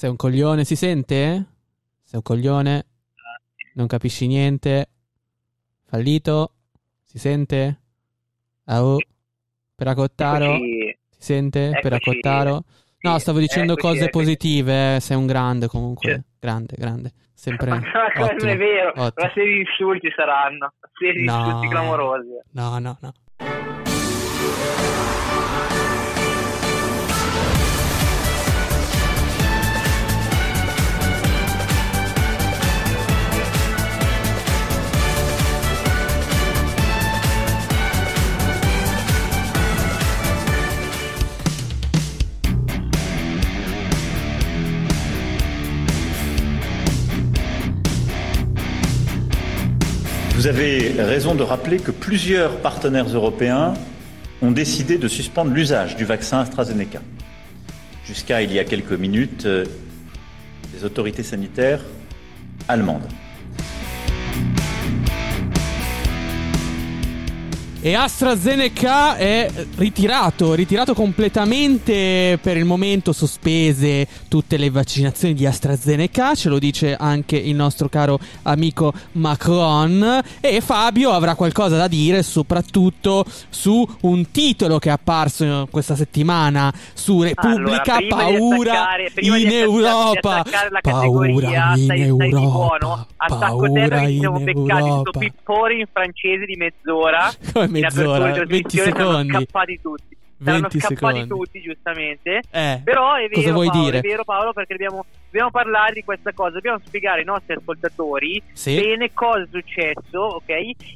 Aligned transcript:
Sei 0.00 0.08
un 0.08 0.16
coglione, 0.16 0.64
si 0.64 0.76
sente? 0.76 1.18
Sei 2.02 2.14
un 2.14 2.22
coglione? 2.22 2.86
Non 3.74 3.86
capisci 3.86 4.26
niente? 4.26 4.88
Fallito? 5.84 6.54
Si 7.04 7.18
sente? 7.18 7.80
Au? 8.64 8.96
Per 9.74 9.86
Acottaro? 9.86 10.54
Eccoci. 10.54 10.98
Si 11.10 11.22
sente? 11.22 11.78
Per 11.82 11.92
Eccoci. 11.92 12.08
Acottaro? 12.18 12.64
No, 13.00 13.18
stavo 13.18 13.40
dicendo 13.40 13.76
cose 13.76 14.08
positive, 14.08 14.96
eh, 14.96 15.00
sei 15.00 15.18
un 15.18 15.26
grande 15.26 15.66
comunque. 15.66 16.24
Grande, 16.38 16.76
grande. 16.78 17.12
Sempre 17.34 17.68
Ma 17.68 17.80
non 18.38 18.48
è 18.48 18.56
vero, 18.56 18.88
ottimo. 18.96 19.12
una 19.16 19.30
serie 19.34 19.52
di 19.52 19.60
insulti 19.68 20.08
saranno, 20.16 20.72
una 20.80 20.92
serie 20.98 21.20
di 21.20 21.26
No. 21.26 21.44
insulti 21.44 21.68
clamorosi. 21.68 22.28
No, 22.52 22.78
no, 22.78 22.96
no. 23.02 23.12
Vous 50.40 50.46
avez 50.46 50.92
raison 50.92 51.34
de 51.34 51.42
rappeler 51.42 51.76
que 51.76 51.90
plusieurs 51.90 52.62
partenaires 52.62 53.14
européens 53.14 53.74
ont 54.40 54.52
décidé 54.52 54.96
de 54.96 55.06
suspendre 55.06 55.52
l'usage 55.52 55.96
du 55.96 56.06
vaccin 56.06 56.38
AstraZeneca. 56.38 57.02
Jusqu'à 58.06 58.40
il 58.40 58.50
y 58.50 58.58
a 58.58 58.64
quelques 58.64 58.94
minutes, 58.94 59.44
euh, 59.44 59.66
les 60.74 60.82
autorités 60.82 61.22
sanitaires 61.22 61.82
allemandes. 62.68 63.06
E 67.82 67.94
AstraZeneca 67.94 69.16
è 69.16 69.50
ritirato, 69.76 70.52
ritirato 70.52 70.92
completamente 70.92 72.38
per 72.42 72.58
il 72.58 72.66
momento 72.66 73.14
sospese 73.14 74.06
tutte 74.28 74.58
le 74.58 74.68
vaccinazioni 74.68 75.32
di 75.32 75.46
AstraZeneca, 75.46 76.34
ce 76.34 76.50
lo 76.50 76.58
dice 76.58 76.94
anche 76.94 77.38
il 77.38 77.54
nostro 77.54 77.88
caro 77.88 78.18
amico 78.42 78.92
Macron 79.12 80.20
e 80.40 80.60
Fabio 80.60 81.10
avrà 81.12 81.34
qualcosa 81.34 81.78
da 81.78 81.88
dire 81.88 82.22
soprattutto 82.22 83.24
su 83.48 83.88
un 84.02 84.30
titolo 84.30 84.78
che 84.78 84.90
è 84.90 84.92
apparso 84.92 85.66
questa 85.70 85.96
settimana 85.96 86.70
su 86.92 87.22
Repubblica, 87.22 87.94
Allora, 87.94 88.14
paura 88.14 88.72
attaccare- 88.72 89.38
in 89.38 89.48
Europa, 89.52 90.42
paura 90.42 90.80
categoria, 90.82 91.72
in 91.76 91.82
stai- 91.84 92.00
Europa, 92.02 92.38
buono, 92.38 93.06
attacco 93.16 93.72
terra 93.72 93.88
paura 93.88 94.06
ci 94.06 94.12
in 94.12 94.20
siamo 94.20 94.38
beccati 94.40 94.64
questo 94.64 94.86
Europa. 94.86 95.18
pippore 95.18 95.74
in 95.76 95.86
francese 95.90 96.44
di 96.44 96.56
mezz'ora. 96.56 97.32
Come 97.52 97.64
in 97.64 97.69
apertura 97.69 97.69
mezz'ora? 97.70 98.32
di 98.32 98.38
20 98.46 98.62
trasmissione, 98.62 98.90
saranno 98.90 99.10
secondi. 99.10 99.32
scappati 99.32 99.80
tutti. 99.80 100.16
Saranno 100.42 100.60
20 100.62 100.78
scappati 100.80 100.96
secondi. 101.20 101.28
tutti, 101.28 101.60
giustamente. 101.60 102.40
Eh, 102.50 102.80
Però 102.84 103.14
è 103.14 103.20
vero, 103.28 103.34
cosa 103.34 103.52
vuoi 103.52 103.66
Paolo, 103.68 103.84
dire? 103.84 103.98
è 103.98 104.00
vero 104.00 104.24
Paolo 104.24 104.52
perché 104.52 104.74
dobbiamo, 104.74 105.04
dobbiamo 105.30 105.50
parlare 105.50 105.94
di 105.94 106.02
questa 106.04 106.32
cosa, 106.32 106.50
dobbiamo 106.54 106.80
spiegare 106.84 107.20
ai 107.20 107.24
nostri 107.24 107.54
ascoltatori 107.54 108.42
Sì. 108.52 108.80
bene 108.80 109.12
cosa 109.14 109.42
è 109.42 109.46
successo, 109.50 110.18
ok? 110.20 110.48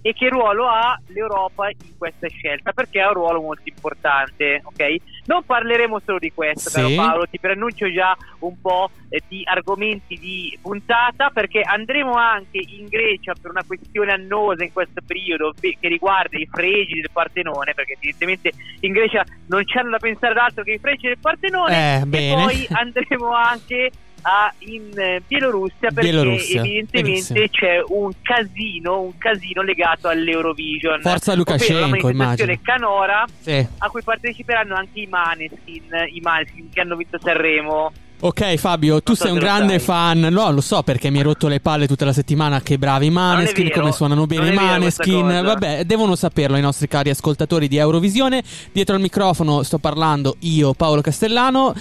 E 0.03 0.13
che 0.13 0.29
ruolo 0.29 0.67
ha 0.69 1.01
l'Europa 1.09 1.69
in 1.69 1.97
questa 1.97 2.29
scelta, 2.29 2.73
perché 2.73 3.01
ha 3.01 3.09
un 3.09 3.15
ruolo 3.15 3.41
molto 3.41 3.63
importante, 3.67 4.61
ok? 4.65 4.97
Non 5.27 5.45
parleremo 5.45 6.01
solo 6.05 6.19
di 6.19 6.33
questo, 6.33 6.69
Sì. 6.69 6.77
caro 6.81 6.95
Paolo, 6.97 7.27
ti 7.31 7.39
preannuncio 7.39 7.91
già 7.93 8.17
un 8.41 8.61
po' 8.61 8.91
eh, 9.09 9.23
di 9.29 9.43
argomenti 9.45 10.19
di 10.19 10.59
puntata, 10.61 11.31
perché 11.31 11.61
andremo 11.61 12.15
anche 12.15 12.59
in 12.59 12.87
Grecia 12.89 13.33
per 13.41 13.51
una 13.53 13.63
questione 13.65 14.13
annosa 14.13 14.65
in 14.65 14.73
questo 14.73 15.01
periodo 15.07 15.55
che 15.59 15.77
riguarda 15.83 16.37
i 16.37 16.49
fregi 16.51 17.01
del 17.01 17.11
Partenone, 17.13 17.73
perché 17.75 17.93
evidentemente 17.93 18.51
in 18.81 18.93
Grecia 18.93 19.25
non 19.47 19.63
c'hanno 19.65 19.91
da 19.91 19.99
pensare 19.99 20.33
ad 20.33 20.39
altro 20.39 20.65
che 20.65 20.73
i 20.73 20.79
fregi 20.79 21.07
del 21.07 21.19
Partenone, 21.21 21.99
Eh, 21.99 22.01
e 22.03 22.07
bene. 22.07 22.43
poi 22.43 22.67
andremo 22.71 23.33
anche 23.33 23.91
a- 24.27 24.53
in 24.61 24.91
eh, 24.99 25.23
Bielorussia 25.27 25.91
perché 25.93 26.11
Bielorussia, 26.11 26.61
evidentemente 26.61 27.33
benissimo. 27.33 27.47
c'è 27.51 27.83
un 27.89 28.11
casino, 28.23 29.01
un 29.01 29.19
casino 29.19 29.63
legato 29.63 30.09
all'Eurovision. 30.09 31.01
Forza 31.03 31.35
Lukashenko, 31.35 32.09
immagino. 32.09 32.53
canora 32.63 33.25
Sì. 33.41 33.67
a 33.79 33.89
cui 33.89 34.03
parteciperanno 34.03 34.75
anche 34.75 35.01
i 35.01 35.07
Maneskin, 35.07 35.83
i 36.13 36.21
Maneskin 36.21 36.69
che 36.73 36.81
hanno 36.81 36.97
vinto 36.97 37.19
Sanremo. 37.23 37.93
Ok 38.21 38.55
Fabio, 38.57 39.03
tu 39.03 39.13
so 39.15 39.25
sei 39.25 39.33
un 39.33 39.39
grande 39.39 39.79
sai. 39.79 39.81
fan, 39.81 40.21
no, 40.21 40.51
lo 40.51 40.63
so 40.63 40.83
perché 40.83 41.11
mi 41.11 41.19
hai 41.19 41.25
rotto 41.25 41.47
le 41.47 41.61
palle 41.61 41.87
tutta 41.87 42.07
la 42.07 42.13
settimana, 42.15 42.63
che 42.63 42.79
bravi 42.79 43.07
i 43.07 43.11
Maneskin, 43.11 43.71
come 43.71 43.93
suonano 43.93 44.25
bene 44.27 44.49
i 44.49 44.55
Maneskin, 44.55 45.27
vabbè, 45.45 45.85
devono 45.85 46.15
saperlo 46.17 46.57
i 46.57 46.63
nostri 46.63 46.89
cari 46.89 47.11
ascoltatori 47.11 47.69
di 47.69 47.77
Eurovisione. 47.77 48.43
Dietro 48.73 48.95
al 48.95 49.03
microfono 49.03 49.63
sto 49.63 49.77
parlando 49.79 50.37
io, 50.41 50.73
Paolo 50.73 51.03
Castellano, 51.03 51.75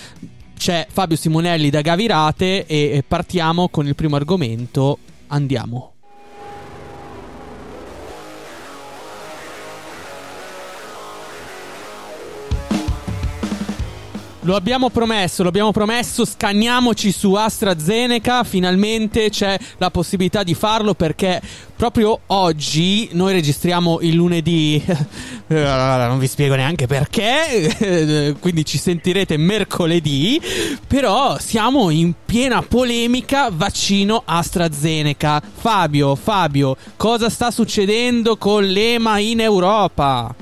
c'è 0.64 0.88
Fabio 0.90 1.18
Simonelli 1.18 1.70
da 1.70 1.82
Gavirate 1.82 2.66
e 2.66 3.04
partiamo 3.06 3.68
con 3.68 3.86
il 3.86 3.96
primo 3.96 4.16
argomento, 4.16 4.98
andiamo. 5.28 5.93
Lo 14.46 14.56
abbiamo 14.58 14.90
promesso, 14.90 15.42
lo 15.42 15.48
abbiamo 15.48 15.72
promesso, 15.72 16.26
scanniamoci 16.26 17.14
su 17.14 17.34
AstraZeneca, 17.34 18.44
finalmente 18.44 19.30
c'è 19.30 19.58
la 19.78 19.90
possibilità 19.90 20.44
di 20.44 20.54
farlo 20.54 20.96
perché 20.96 21.42
proprio 21.78 22.20
oggi 22.28 23.08
noi 23.14 23.32
registriamo 23.32 24.00
il 24.02 24.16
lunedì, 24.16 24.84
Eh, 25.46 25.56
non 25.56 26.20
vi 26.20 26.28
spiego 26.28 26.56
neanche 26.56 26.88
perché, 26.88 28.34
quindi 28.40 28.66
ci 28.66 28.78
sentirete 28.78 29.38
mercoledì, 29.38 30.42
però 30.88 31.38
siamo 31.38 31.90
in 31.90 32.14
piena 32.26 32.62
polemica 32.62 33.50
vaccino 33.52 34.24
AstraZeneca. 34.26 35.42
Fabio, 35.54 36.16
Fabio, 36.16 36.76
cosa 36.96 37.30
sta 37.30 37.52
succedendo 37.52 38.38
con 38.38 38.64
l'EMA 38.64 39.20
in 39.20 39.42
Europa? 39.42 40.34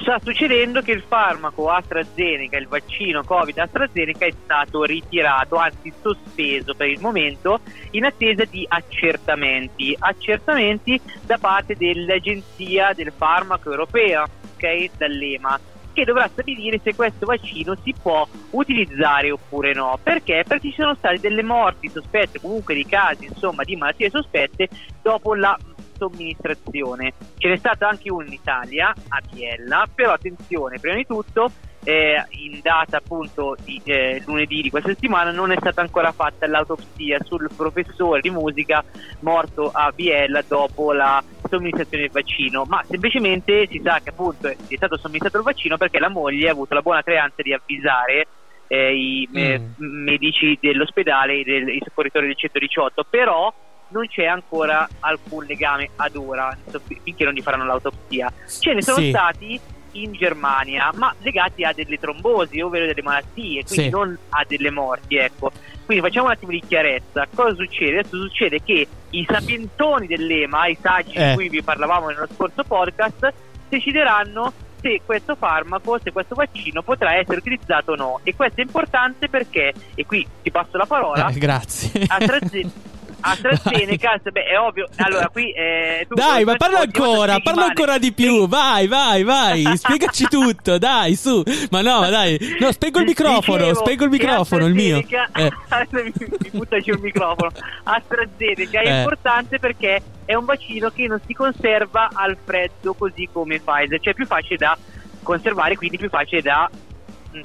Sta 0.00 0.20
succedendo 0.22 0.80
che 0.80 0.92
il 0.92 1.02
farmaco 1.02 1.68
AstraZeneca, 1.68 2.56
il 2.56 2.68
vaccino 2.68 3.24
Covid 3.24 3.58
AstraZeneca 3.58 4.26
è 4.26 4.32
stato 4.42 4.84
ritirato, 4.84 5.56
anzi 5.56 5.92
sospeso 6.00 6.74
per 6.74 6.88
il 6.88 7.00
momento 7.00 7.60
in 7.90 8.04
attesa 8.04 8.44
di 8.44 8.64
accertamenti, 8.68 9.94
accertamenti 9.98 11.00
da 11.26 11.36
parte 11.36 11.74
dell'Agenzia 11.74 12.92
del 12.94 13.12
Farmaco 13.14 13.70
Europea, 13.70 14.22
ok, 14.22 14.90
dall'EMA 14.96 15.60
che 15.92 16.04
dovrà 16.04 16.28
stabilire 16.28 16.78
se 16.80 16.94
questo 16.94 17.26
vaccino 17.26 17.74
si 17.82 17.92
può 18.00 18.24
utilizzare 18.50 19.32
oppure 19.32 19.74
no. 19.74 19.98
Perché? 20.00 20.44
Perché 20.46 20.68
ci 20.68 20.76
sono 20.76 20.94
state 20.94 21.18
delle 21.18 21.42
morti 21.42 21.88
sospette, 21.88 22.40
comunque 22.40 22.74
di 22.76 22.86
casi, 22.86 23.24
insomma, 23.24 23.64
di 23.64 23.74
malattie 23.74 24.08
sospette 24.08 24.68
dopo 25.02 25.34
la 25.34 25.58
somministrazione. 25.98 27.12
Ce 27.36 27.48
n'è 27.48 27.56
stato 27.56 27.84
anche 27.86 28.10
uno 28.10 28.24
in 28.26 28.32
Italia, 28.32 28.88
a 28.88 29.20
Biella, 29.30 29.86
però 29.94 30.12
attenzione, 30.12 30.78
prima 30.78 30.96
di 30.96 31.06
tutto 31.06 31.50
eh, 31.84 32.22
in 32.30 32.60
data 32.62 32.98
appunto 32.98 33.56
di 33.64 33.80
eh, 33.84 34.22
lunedì 34.26 34.62
di 34.62 34.70
questa 34.70 34.90
settimana 34.90 35.30
non 35.30 35.52
è 35.52 35.56
stata 35.58 35.80
ancora 35.80 36.12
fatta 36.12 36.46
l'autopsia 36.46 37.18
sul 37.22 37.48
professore 37.56 38.20
di 38.20 38.30
musica 38.30 38.84
morto 39.20 39.70
a 39.72 39.90
Biella 39.94 40.42
dopo 40.46 40.92
la 40.92 41.22
somministrazione 41.48 42.02
del 42.04 42.12
vaccino, 42.12 42.64
ma 42.66 42.82
semplicemente 42.86 43.66
si 43.70 43.80
sa 43.82 44.00
che 44.02 44.10
appunto 44.10 44.48
è 44.48 44.56
stato 44.76 44.98
somministrato 44.98 45.38
il 45.38 45.44
vaccino 45.44 45.76
perché 45.76 45.98
la 45.98 46.10
moglie 46.10 46.48
ha 46.48 46.52
avuto 46.52 46.74
la 46.74 46.82
buona 46.82 47.02
creanza 47.02 47.42
di 47.42 47.52
avvisare 47.52 48.26
eh, 48.66 48.94
i 48.94 49.28
eh, 49.32 49.58
Mm. 49.58 50.02
medici 50.04 50.58
dell'ospedale 50.60 51.42
del- 51.42 51.68
i 51.68 51.80
soccorritori 51.82 52.26
del 52.26 52.36
118, 52.36 53.04
però 53.08 53.50
non 53.90 54.06
c'è 54.06 54.24
ancora 54.26 54.88
alcun 55.00 55.44
legame 55.44 55.90
ad 55.96 56.16
ora 56.16 56.56
finché 57.02 57.24
non 57.24 57.32
gli 57.32 57.42
faranno 57.42 57.64
l'autopsia. 57.64 58.32
Ce 58.60 58.72
ne 58.74 58.82
sono 58.82 58.98
Sì. 58.98 59.08
stati 59.10 59.60
in 59.92 60.12
Germania, 60.12 60.90
ma 60.94 61.12
legati 61.20 61.64
a 61.64 61.72
delle 61.72 61.98
trombosi, 61.98 62.60
ovvero 62.60 62.86
delle 62.86 63.02
malattie, 63.02 63.64
quindi 63.64 63.84
Sì. 63.84 63.88
non 63.90 64.16
a 64.30 64.44
delle 64.46 64.70
morti, 64.70 65.16
ecco. 65.16 65.50
Quindi 65.86 66.04
facciamo 66.04 66.26
un 66.26 66.32
attimo 66.32 66.50
di 66.52 66.62
chiarezza. 66.66 67.26
Cosa 67.34 67.54
succede? 67.54 68.00
Adesso 68.00 68.20
succede 68.20 68.60
che 68.62 68.86
i 69.10 69.26
sapientoni 69.28 70.06
dell'EMA, 70.06 70.66
i 70.66 70.78
saggi 70.80 71.14
Eh. 71.14 71.28
di 71.30 71.34
cui 71.34 71.48
vi 71.48 71.62
parlavamo 71.62 72.08
nello 72.08 72.28
scorso 72.34 72.62
podcast, 72.64 73.32
decideranno 73.68 74.52
se 74.80 75.00
questo 75.04 75.34
farmaco, 75.34 75.98
se 76.02 76.12
questo 76.12 76.34
vaccino 76.34 76.82
potrà 76.82 77.14
essere 77.16 77.38
utilizzato 77.38 77.92
o 77.92 77.96
no. 77.96 78.20
E 78.22 78.36
questo 78.36 78.60
è 78.60 78.64
importante 78.64 79.28
perché, 79.28 79.72
e 79.94 80.06
qui 80.06 80.24
ti 80.42 80.50
passo 80.50 80.76
la 80.76 80.86
parola, 80.86 81.28
Eh, 81.28 81.38
grazie. 81.38 82.02
AstraZeneca, 82.06 82.68
AstraZeneca, 83.20 84.20
beh, 84.30 84.44
è 84.44 84.58
ovvio. 84.58 84.86
Allora, 84.96 85.28
qui 85.28 85.50
eh, 85.52 86.06
tu 86.08 86.14
Dai, 86.14 86.44
ma 86.44 86.56
parla 86.56 86.80
ancora, 86.80 87.38
parla 87.40 87.66
ancora 87.66 87.98
di 87.98 88.12
più. 88.12 88.46
Vai, 88.48 88.86
vai, 88.86 89.22
vai, 89.22 89.64
spiegaci 89.76 90.26
tutto, 90.30 90.78
dai, 90.78 91.14
su. 91.16 91.42
Ma 91.70 91.80
no, 91.82 92.08
dai. 92.08 92.38
No, 92.60 92.70
spengo 92.72 93.00
il 93.00 93.06
microfono, 93.06 93.58
Dicevo 93.58 93.78
spengo 93.80 94.04
il 94.04 94.10
microfono, 94.10 94.66
il 94.66 94.74
mio. 94.74 94.98
Eh. 94.98 95.50
mi, 95.90 96.12
mi 96.42 96.50
butta 96.52 96.78
giù 96.78 96.92
il 96.92 97.00
microfono. 97.00 97.50
AstraZeneca 97.84 98.80
è 98.80 98.86
Eh. 98.88 98.98
importante 98.98 99.58
perché 99.58 100.02
è 100.24 100.34
un 100.34 100.44
vaccino 100.44 100.90
che 100.90 101.06
non 101.06 101.20
si 101.26 101.32
conserva 101.34 102.10
al 102.12 102.36
freddo 102.42 102.94
così 102.94 103.28
come 103.32 103.58
Pfizer, 103.60 104.00
cioè 104.00 104.12
è 104.12 104.16
più 104.16 104.26
facile 104.26 104.56
da 104.56 104.76
conservare, 105.22 105.76
quindi 105.76 105.98
più 105.98 106.08
facile 106.08 106.42
da 106.42 106.70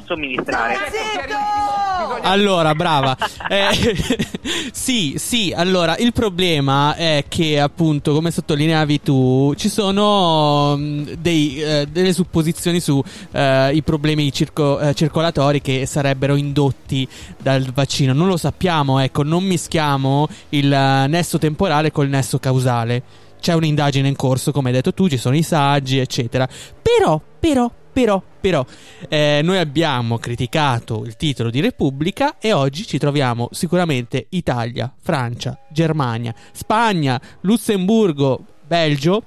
somministrare. 0.06 0.78
Allora, 2.22 2.74
brava. 2.74 3.18
Eh, 3.50 3.96
sì, 4.72 5.16
sì, 5.18 5.54
allora, 5.56 5.98
il 5.98 6.14
problema 6.14 6.96
è 6.96 7.26
che, 7.28 7.60
appunto, 7.60 8.14
come 8.14 8.32
sottolineavi 8.32 9.02
tu, 9.02 9.54
ci 9.56 9.70
sono 9.70 10.76
mm, 10.78 11.04
dei, 11.20 11.62
eh, 11.62 11.88
delle 11.92 12.14
supposizioni 12.14 12.80
su 12.80 13.02
eh, 13.32 13.72
i 13.74 13.82
problemi 13.84 14.32
circo- 14.32 14.80
eh, 14.80 14.94
circolatori 14.94 15.62
che 15.62 15.86
sarebbero 15.86 16.36
indotti 16.36 17.08
dal 17.38 17.70
vaccino. 17.74 18.14
Non 18.14 18.28
lo 18.28 18.38
sappiamo, 18.38 19.00
ecco, 19.00 19.24
non 19.24 19.44
mischiamo 19.44 20.28
il 20.50 20.72
eh, 20.72 21.08
nesso 21.08 21.38
temporale 21.38 21.92
col 21.92 22.08
nesso 22.08 22.40
causale. 22.40 23.04
C'è 23.40 23.54
un'indagine 23.54 24.08
in 24.08 24.16
corso, 24.16 24.54
come 24.54 24.70
hai 24.70 24.76
detto 24.76 24.94
tu, 24.94 25.10
ci 25.10 25.18
sono 25.18 25.36
i 25.36 25.44
saggi, 25.44 25.98
eccetera. 25.98 26.48
Però, 26.82 27.22
però, 27.40 27.70
però, 27.94 28.22
però, 28.42 28.66
eh, 29.08 29.42
noi 29.44 29.60
abbiamo 29.60 30.18
criticato 30.18 31.04
il 31.06 31.16
titolo 31.16 31.52
di 31.52 31.62
Repubblica 31.62 32.38
e 32.40 32.52
oggi 32.52 32.86
ci 32.86 32.98
troviamo 32.98 33.50
sicuramente 33.52 34.26
Italia, 34.30 34.92
Francia, 35.00 35.60
Germania, 35.70 36.34
Spagna, 36.52 37.22
Lussemburgo, 37.42 38.44
Belgio, 38.66 39.24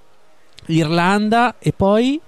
Irlanda 0.66 1.56
e 1.60 1.72
poi 1.72 2.20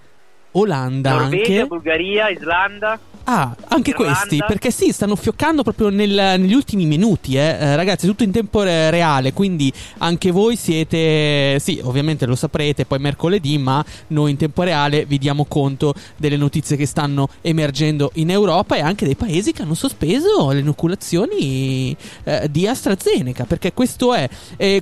Olanda 0.52 1.18
Norvegia, 1.18 1.62
anche. 1.62 1.66
Bulgaria, 1.66 2.28
Islanda. 2.28 2.98
Ah, 3.30 3.54
anche 3.68 3.90
Irlanda. 3.90 4.20
questi, 4.20 4.42
perché 4.46 4.70
sì, 4.70 4.90
stanno 4.90 5.14
fioccando 5.14 5.62
proprio 5.62 5.90
nel- 5.90 6.40
negli 6.40 6.54
ultimi 6.54 6.86
minuti, 6.86 7.34
eh. 7.36 7.40
Eh, 7.60 7.76
ragazzi, 7.76 8.06
tutto 8.06 8.22
in 8.22 8.30
tempo 8.30 8.62
re- 8.62 8.88
reale, 8.88 9.34
quindi 9.34 9.70
anche 9.98 10.30
voi 10.30 10.56
siete, 10.56 11.58
sì, 11.60 11.78
ovviamente 11.82 12.24
lo 12.24 12.34
saprete 12.34 12.86
poi 12.86 12.98
mercoledì, 13.00 13.58
ma 13.58 13.84
noi 14.08 14.30
in 14.30 14.38
tempo 14.38 14.62
reale 14.62 15.04
vi 15.04 15.18
diamo 15.18 15.44
conto 15.44 15.92
delle 16.16 16.38
notizie 16.38 16.76
che 16.78 16.86
stanno 16.86 17.28
emergendo 17.42 18.12
in 18.14 18.30
Europa 18.30 18.76
e 18.76 18.80
anche 18.80 19.04
dei 19.04 19.14
paesi 19.14 19.52
che 19.52 19.60
hanno 19.60 19.74
sospeso 19.74 20.50
le 20.50 20.60
inoculazioni 20.60 21.94
eh, 22.24 22.48
di 22.50 22.66
AstraZeneca, 22.66 23.44
perché 23.44 23.74
questo 23.74 24.14
è 24.14 24.26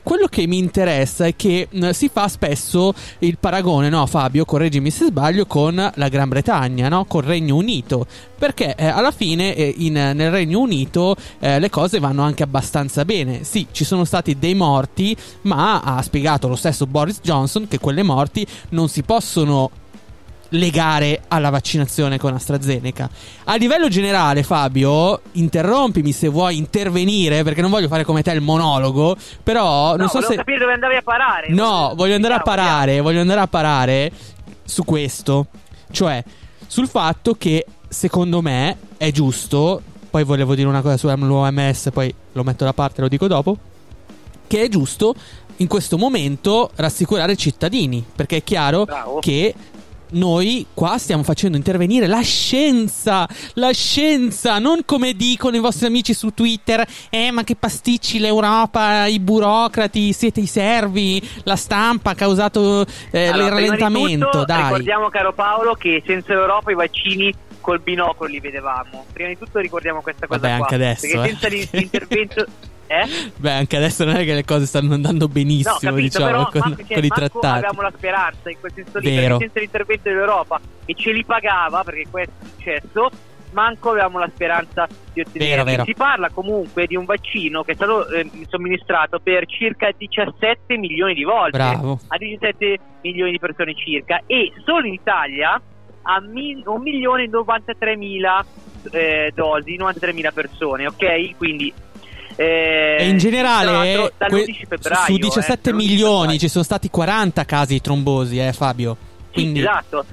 quello 0.04 0.28
che 0.28 0.46
mi 0.46 0.58
interessa 0.58 1.26
è 1.26 1.34
che 1.34 1.66
mh, 1.69 1.90
si 1.90 2.08
fa 2.12 2.28
spesso 2.28 2.94
il 3.19 3.38
paragone, 3.40 3.88
no 3.88 4.06
Fabio, 4.06 4.44
correggimi 4.44 4.93
se 4.93 5.06
sbaglio, 5.06 5.46
con 5.46 5.75
la 5.93 6.08
Gran 6.08 6.28
Bretagna, 6.28 6.88
no? 6.88 7.06
Col 7.06 7.25
Regno 7.25 7.56
Unito. 7.56 8.06
Perché 8.38 8.75
eh, 8.75 8.87
alla 8.87 9.12
fine 9.12 9.55
eh, 9.55 9.75
in- 9.79 9.94
nel 9.94 10.31
Regno 10.31 10.61
Unito 10.61 11.17
eh, 11.38 11.59
le 11.59 11.71
cose 11.71 11.99
vanno 11.99 12.23
anche 12.23 12.43
abbastanza 12.43 13.05
bene. 13.05 13.44
Sì, 13.44 13.67
ci 13.71 13.85
sono 13.85 14.05
stati 14.05 14.38
dei 14.38 14.55
morti, 14.55 15.17
ma 15.43 15.81
ha 15.81 16.03
spiegato 16.03 16.49
lo 16.49 16.56
stesso 16.56 16.87
Boris 16.87 17.21
Johnson 17.23 17.67
che 17.69 17.79
quelle 17.79 18.03
morti 18.03 18.47
non 18.71 18.88
si 18.88 19.03
possono 19.03 19.71
legare 20.50 21.23
alla 21.29 21.50
vaccinazione 21.50 22.19
con 22.19 22.35
AstraZeneca. 22.35 23.09
A 23.44 23.56
livello 23.56 23.88
generale, 23.88 24.43
Fabio, 24.43 25.21
interrompimi 25.32 26.12
se 26.12 26.29
vuoi 26.29 26.56
intervenire, 26.56 27.43
perché 27.43 27.61
non 27.61 27.71
voglio 27.71 27.89
fare 27.89 28.05
come 28.05 28.23
te 28.23 28.32
il 28.32 28.41
monologo, 28.41 29.17
però 29.43 29.97
non 29.97 30.09
no, 30.12 30.21
so 30.21 30.21
se... 30.23 30.37
capire 30.37 30.59
dove 30.59 30.73
andavi 30.73 30.97
a 30.97 31.03
parare. 31.03 31.49
No, 31.49 31.93
voglio 31.97 32.15
andare 32.15 32.35
a 32.35 32.41
parare, 32.41 33.00
voglio 33.00 33.21
andare 33.21 33.41
a 33.41 33.49
parare 33.49 34.12
su 34.65 34.85
questo. 34.85 35.47
Cioè, 35.91 36.23
sul 36.67 36.89
fatto 36.89 37.35
che 37.35 37.65
secondo 37.88 38.41
me 38.43 38.77
è 38.97 39.11
giusto, 39.11 39.83
poi 40.11 40.25
volevo 40.25 40.55
dire 40.55 40.69
una 40.69 40.83
cosa 40.83 40.97
sull'OMS, 40.97 41.91
poi 41.93 42.15
lo 42.33 42.43
metto 42.43 42.65
da 42.65 42.73
parte, 42.73 43.00
lo 43.00 43.09
dico 43.09 43.27
dopo, 43.27 43.56
che 44.47 44.62
è 44.62 44.69
giusto 44.69 45.15
in 45.56 45.67
questo 45.67 45.97
momento 45.97 46.71
rassicurare 46.77 47.33
i 47.33 47.38
cittadini, 47.38 48.05
perché 48.15 48.38
è 48.38 48.44
chiaro 48.44 48.85
Bravo. 48.85 49.19
che 49.21 49.55
noi 50.09 50.67
qua 50.73 50.99
stiamo 50.99 51.23
facendo 51.23 51.56
intervenire 51.56 52.06
la 52.06 52.21
scienza, 52.21 53.29
la 53.55 53.73
scienza, 53.73 54.59
non 54.59 54.85
come 54.85 55.15
dicono 55.15 55.56
i 55.56 55.61
vostri 55.61 55.87
amici 55.87 56.15
su 56.15 56.31
Twitter, 56.31 56.87
eh 57.11 57.31
ma 57.31 57.43
che 57.43 57.56
pasticci 57.56 58.19
l'Europa, 58.19 59.06
i 59.06 59.19
burocrati, 59.19 60.12
siete 60.12 60.41
i 60.41 60.47
servi, 60.47 61.21
la 61.44 61.56
stampa 61.56 62.11
ha 62.11 62.15
causato 62.15 62.87
eh, 63.11 63.27
Allora, 63.27 63.44
il 63.44 63.50
rallentamento, 63.50 64.27
tutto, 64.27 64.44
dai. 64.44 64.62
Ricordiamo, 64.62 65.09
caro 65.09 65.32
Paolo, 65.32 65.75
che 65.75 66.03
senza 66.06 66.35
l'Europa 66.35 66.71
i 66.71 66.75
vaccini 66.75 67.35
col 67.67 67.81
binocolo 67.81 68.31
li 68.31 68.39
vedevamo. 68.39 69.07
Prima 69.13 69.29
di 69.31 69.37
tutto 69.37 69.59
ricordiamo 69.59 70.01
questa 70.01 70.29
cosa 70.29 70.39
Vabbè, 70.39 70.57
qua. 70.59 70.63
anche 70.67 70.75
adesso, 70.77 71.07
Perché 71.09 71.19
eh. 71.19 71.31
senza 71.31 71.49
l'in- 71.49 71.69
l'intervento... 71.73 72.45
Eh? 72.89 73.33
Beh, 73.35 73.51
anche 73.51 73.77
adesso 73.79 74.05
non 74.05 74.15
è 74.15 74.25
che 74.25 74.33
le 74.33 74.45
cose 74.45 74.65
stanno 74.65 74.95
andando 74.95 75.27
No, 75.27 75.33
benissimo, 75.33 75.75
capito, 75.81 76.01
diciamo, 76.03 76.27
però 76.27 76.49
con, 76.51 76.77
cioè, 76.77 76.95
con 76.95 77.05
i 77.05 77.09
trattati. 77.09 77.47
avevamo 77.47 77.81
la 77.83 77.93
speranza 77.97 78.49
in 78.49 78.61
quel 78.61 78.73
senso 78.73 78.99
lì, 79.01 79.13
perché 79.13 79.39
senza 79.39 79.59
l'intervento 79.59 80.09
dell'Europa 80.09 80.61
che 80.85 80.95
ce 80.95 81.11
li 81.11 81.25
pagava, 81.25 81.83
perché 81.83 82.07
questo 82.09 82.33
è 82.39 82.47
successo, 82.47 83.11
manco 83.51 83.91
avevamo 83.91 84.21
la 84.21 84.31
speranza 84.33 84.87
di 85.13 85.21
ottenere. 85.21 85.51
Vero, 85.51 85.65
vero. 85.65 85.85
Si 85.85 85.95
parla 85.95 86.31
comunque 86.31 86.87
di 86.87 86.95
un 86.95 87.07
vaccino 87.07 87.65
che 87.65 87.73
è 87.73 87.75
stato 87.75 88.09
eh, 88.09 88.31
somministrato 88.47 89.19
per 89.19 89.47
circa 89.49 89.91
17 89.91 90.77
milioni 90.77 91.15
di 91.15 91.25
volte 91.25 91.59
Bravo. 91.59 91.99
a 92.07 92.17
17 92.17 92.79
milioni 93.03 93.33
di 93.33 93.41
persone 93.41 93.75
circa 93.75 94.23
e 94.27 94.53
solo 94.65 94.87
in 94.87 94.93
Italia 94.95 95.61
a 96.08 96.20
mi- 96.20 96.62
1 96.64 96.79
milione 96.79 97.25
e 97.25 97.29
93 97.29 97.97
mila 97.97 98.44
eh, 98.93 99.32
dosi, 99.35 99.75
93 99.76 100.12
mila 100.12 100.31
persone, 100.31 100.87
ok? 100.87 101.37
Quindi 101.37 101.73
eh, 102.37 102.97
E 103.00 103.08
in 103.08 103.19
generale, 103.19 104.12
dall'11 104.17 104.67
febbraio, 104.69 105.05
su 105.06 105.14
eh, 105.14 105.19
17 105.19 105.70
dall'11 105.70 105.75
milioni 105.76 106.38
ci 106.38 106.49
sono 106.49 106.62
stati 106.64 106.88
40 106.91 107.44
casi 107.44 107.75
di 107.75 107.81
trombosi, 107.81 108.38
eh, 108.38 108.53
Fabio. 108.53 108.97
Sì, 109.26 109.32
Quindi, 109.32 109.61
esatto. 109.61 110.05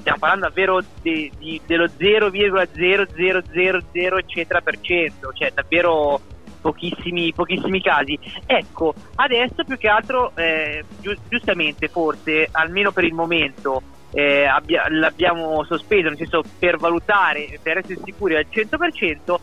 Stiamo 0.00 0.18
parlando 0.18 0.46
davvero 0.48 0.82
di- 1.00 1.32
di- 1.38 1.60
dello 1.66 1.88
0,0000 1.88 4.18
eccetera 4.18 4.60
per 4.60 4.78
cento, 4.80 5.32
cioè 5.32 5.50
davvero 5.54 6.20
pochissimi, 6.60 7.32
pochissimi 7.32 7.80
casi. 7.80 8.18
Ecco, 8.46 8.94
adesso 9.16 9.64
più 9.66 9.76
che 9.78 9.88
altro, 9.88 10.32
eh, 10.34 10.84
giu- 11.00 11.16
giustamente 11.28 11.88
forse, 11.88 12.48
almeno 12.52 12.92
per 12.92 13.04
il 13.04 13.14
momento, 13.14 13.80
eh, 14.14 14.44
abbia- 14.44 14.86
l'abbiamo 14.88 15.64
sospeso, 15.64 16.08
nel 16.08 16.16
senso 16.16 16.42
per 16.58 16.78
valutare, 16.78 17.58
per 17.60 17.78
essere 17.78 17.98
sicuri 18.02 18.36
al 18.36 18.46
100%, 18.48 19.38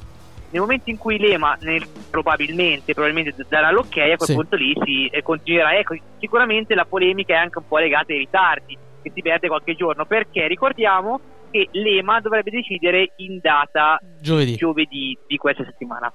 nel 0.50 0.62
momento 0.62 0.90
in 0.90 0.98
cui 0.98 1.18
l'EMA 1.18 1.56
nel- 1.60 1.86
probabilmente, 2.10 2.94
probabilmente 2.94 3.34
darà 3.48 3.72
l'ok, 3.72 3.98
a 3.98 4.16
quel 4.16 4.18
Sì. 4.20 4.34
punto 4.34 4.56
lì 4.56 4.74
si 4.84 5.08
eh, 5.08 5.22
continuerà. 5.22 5.78
Ecco, 5.78 5.96
sicuramente 6.18 6.76
la 6.76 6.86
polemica 6.86 7.34
è 7.34 7.38
anche 7.38 7.58
un 7.60 7.66
po' 7.68 7.78
legata 7.78 8.12
ai 8.12 8.20
ritardi 8.20 8.78
che 9.02 9.12
si 9.14 9.22
perde 9.22 9.48
qualche 9.48 9.74
giorno, 9.76 10.06
perché 10.06 10.48
ricordiamo 10.48 11.20
che 11.50 11.68
l'EMA 11.72 12.20
dovrebbe 12.22 12.52
decidere 12.52 13.12
in 13.16 13.40
data 13.42 13.98
giovedì. 14.20 14.56
giovedì 14.56 15.18
di 15.26 15.38
questa 15.38 15.64
settimana. 15.66 16.10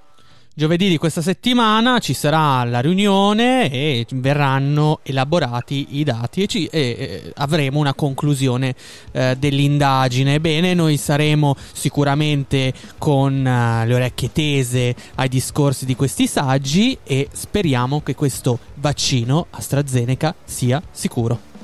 Giovedì 0.59 0.89
di 0.89 0.97
questa 0.97 1.21
settimana 1.21 1.99
ci 1.99 2.15
sarà 2.15 2.65
la 2.65 2.81
riunione 2.81 3.71
e 3.71 4.07
verranno 4.13 5.01
elaborati 5.03 5.99
i 5.99 6.03
dati 6.03 6.45
e, 6.45 6.47
ci- 6.47 6.65
e, 6.65 6.81
eh, 6.99 7.33
avremo 7.35 7.79
una 7.79 7.93
conclusione 7.93 8.75
eh, 9.13 9.37
dell'indagine. 9.39 10.41
Bene, 10.41 10.73
noi 10.73 10.97
saremo 10.97 11.55
sicuramente 11.75 12.73
con 12.97 13.47
eh, 13.47 13.87
le 13.87 13.95
orecchie 13.97 14.33
tese 14.33 14.97
ai 15.17 15.29
discorsi 15.29 15.85
di 15.85 15.95
questi 15.95 16.27
saggi 16.27 16.97
e 17.05 17.29
speriamo 17.31 18.01
che 18.01 18.15
questo 18.15 18.59
vaccino 18.77 19.49
AstraZeneca 19.51 20.35
sia 20.43 20.83
sicuro. 20.91 21.56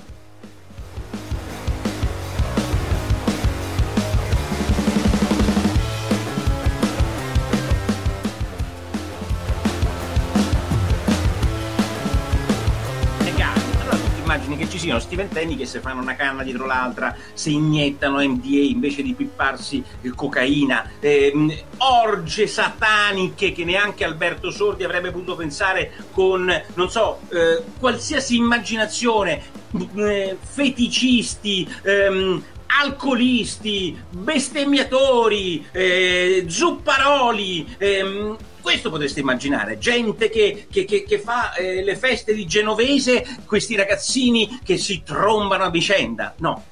Sti 15.12 15.16
ventenni 15.16 15.56
che 15.56 15.66
se 15.66 15.80
fanno 15.80 16.00
una 16.00 16.16
canna 16.16 16.42
dietro 16.42 16.64
l'altra, 16.64 17.14
si 17.34 17.54
iniettano 17.54 18.18
MDA 18.18 18.60
invece 18.60 19.02
di 19.02 19.12
pipparsi 19.12 19.84
eh, 20.00 20.10
cocaina, 20.10 20.92
ehm, 21.00 21.54
orge 21.78 22.46
sataniche 22.46 23.52
che 23.52 23.64
neanche 23.64 24.04
Alberto 24.04 24.50
Sordi 24.50 24.84
avrebbe 24.84 25.10
potuto 25.10 25.36
pensare 25.36 25.92
con, 26.12 26.50
non 26.74 26.90
so, 26.90 27.20
eh, 27.28 27.62
qualsiasi 27.78 28.36
immaginazione, 28.36 29.42
eh, 29.96 30.36
feticisti, 30.40 31.68
ehm, 31.82 32.42
alcolisti, 32.82 33.98
bestemmiatori, 34.08 35.66
eh, 35.72 36.46
zupparoli, 36.48 37.74
ehm, 37.76 38.36
questo 38.72 38.88
potreste 38.88 39.20
immaginare, 39.20 39.76
gente 39.76 40.30
che, 40.30 40.66
che, 40.70 40.86
che, 40.86 41.04
che 41.04 41.18
fa 41.18 41.52
eh, 41.54 41.84
le 41.84 41.94
feste 41.94 42.32
di 42.32 42.46
Genovese, 42.46 43.22
questi 43.44 43.76
ragazzini 43.76 44.60
che 44.64 44.78
si 44.78 45.02
trombano 45.02 45.64
a 45.64 45.70
vicenda. 45.70 46.34
No, 46.38 46.64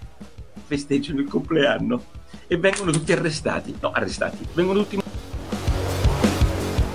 festeggiano 0.64 1.21
il 1.21 1.28
compleanno 1.28 2.04
e 2.47 2.57
vengono 2.57 2.90
tutti 2.90 3.12
arrestati. 3.12 3.76
No, 3.78 3.90
arrestati, 3.90 4.47
vengono 4.54 4.80
tutti 4.80 4.97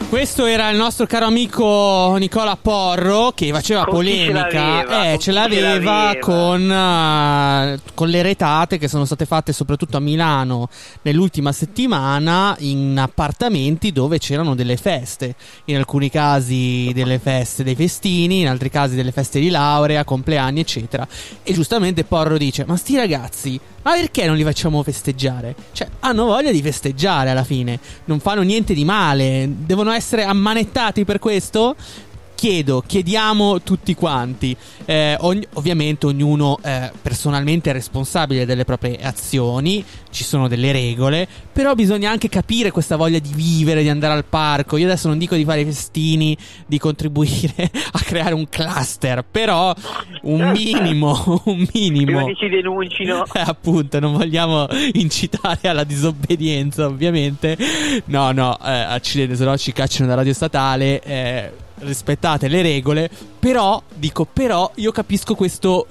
questo 0.10 0.46
era 0.46 0.70
il 0.70 0.78
nostro 0.78 1.06
caro 1.06 1.26
amico 1.26 2.16
Nicola 2.18 2.58
Porro 2.58 3.32
che 3.34 3.52
faceva 3.52 3.84
con 3.84 3.96
polemica. 3.96 4.50
Ce 4.50 4.54
l'aveva, 4.54 5.12
eh, 5.12 5.18
ce 5.18 5.32
l'aveva, 5.32 6.18
con, 6.20 6.62
uh, 6.70 7.92
con, 7.94 8.10
le 8.10 8.22
retate 8.22 8.78
che 8.78 8.88
sono 8.88 9.06
state 9.06 9.26
fatte 9.26 9.54
soprattutto 9.54 9.98
a 9.98 10.00
Milano 10.00 10.70
nell'ultima 11.04 11.52
settimana 11.52 12.56
in 12.60 12.98
appartamenti 12.98 13.92
dove 13.92 14.18
c'erano 14.18 14.56
delle 14.56 14.78
feste. 14.78 15.36
In 15.66 15.78
alcuni 15.78 16.10
casi 16.10 16.92
delle 16.94 17.20
feste 17.20 17.64
dei 17.64 17.76
festini, 17.76 18.42
in 18.42 18.48
altri 18.48 18.70
casi 18.70 18.96
delle 18.96 19.12
feste 19.12 19.40
di 19.40 19.50
laurea, 19.50 20.04
compleanni, 20.04 20.60
eccetera. 20.60 21.08
E 21.42 21.54
giustamente 21.54 22.04
Porro 22.04 22.38
dice: 22.38 22.66
Ma 22.66 22.76
sti 22.76 22.96
ragazzi 22.96 23.60
ma 23.86 23.94
perché 23.94 24.25
non 24.25 24.36
li 24.36 24.44
facciamo 24.44 24.82
festeggiare? 24.82 25.54
Cioè, 25.72 25.88
hanno 26.00 26.25
voglia 26.25 26.51
di 26.51 26.60
festeggiare 26.63 27.30
alla 27.30 27.44
fine. 27.44 27.80
Non 28.06 28.20
fanno 28.20 28.42
niente 28.42 28.74
di 28.74 28.84
male. 28.84 29.48
Devono 29.48 29.92
essere 29.92 30.24
ammanettati 30.24 31.06
per 31.06 31.20
questo? 31.20 31.75
Chiedo, 32.36 32.84
chiediamo 32.86 33.62
tutti 33.62 33.96
quanti. 33.96 34.56
Eh, 34.86 35.18
ogni, 35.22 35.44
ovviamente 35.54 36.06
ognuno 36.06 36.60
eh, 36.63 36.92
personalmente 37.01 37.72
è 37.72 37.74
responsabile 37.74 38.46
delle 38.46 38.65
proprie 38.65 38.98
azioni, 39.01 39.84
ci 40.12 40.24
sono 40.24 40.48
delle 40.48 40.72
regole, 40.72 41.27
però 41.51 41.74
bisogna 41.74 42.12
anche 42.12 42.30
capire 42.30 42.70
questa 42.72 42.96
voglia 42.96 43.20
di 43.20 43.32
vivere, 43.34 43.82
di 43.82 43.89
andare 43.89 44.13
al 44.13 44.25
parco. 44.25 44.77
Io 44.77 44.86
adesso 44.86 45.08
non 45.08 45.18
dico 45.18 45.36
di 45.36 45.44
fare 45.44 45.62
i 45.62 45.65
festini, 45.65 46.38
di 46.68 46.77
contribuire 46.77 47.72
a 47.92 48.00
creare 48.00 48.34
un 48.34 48.48
cluster, 48.48 49.25
però 49.30 49.74
un 50.24 50.51
minimo, 50.51 51.42
un 51.46 51.65
minimo. 51.74 52.06
Prima 52.06 52.25
che 52.25 52.36
ci 52.36 52.50
denuncino. 52.50 53.25
Eh, 53.34 53.39
appunto, 53.46 54.00
non 54.00 54.13
vogliamo 54.13 54.68
incitare 54.94 55.68
alla 55.70 55.84
disobbedienza, 55.84 56.86
ovviamente. 56.86 57.58
No, 58.06 58.32
no, 58.32 58.58
eh, 58.63 58.70
accidente, 58.70 59.36
se 59.36 59.46
no 59.46 59.58
ci 59.58 59.72
cacciano 59.72 60.08
da 60.10 60.15
radio 60.15 60.34
statale. 60.34 61.63
Rispettate 61.77 62.48
le 62.48 62.62
regole, 62.62 63.10
però, 63.39 63.82
dico, 63.94 64.25
però 64.25 64.72
io 64.75 64.91
capisco 64.91 65.36
questo 65.36 65.88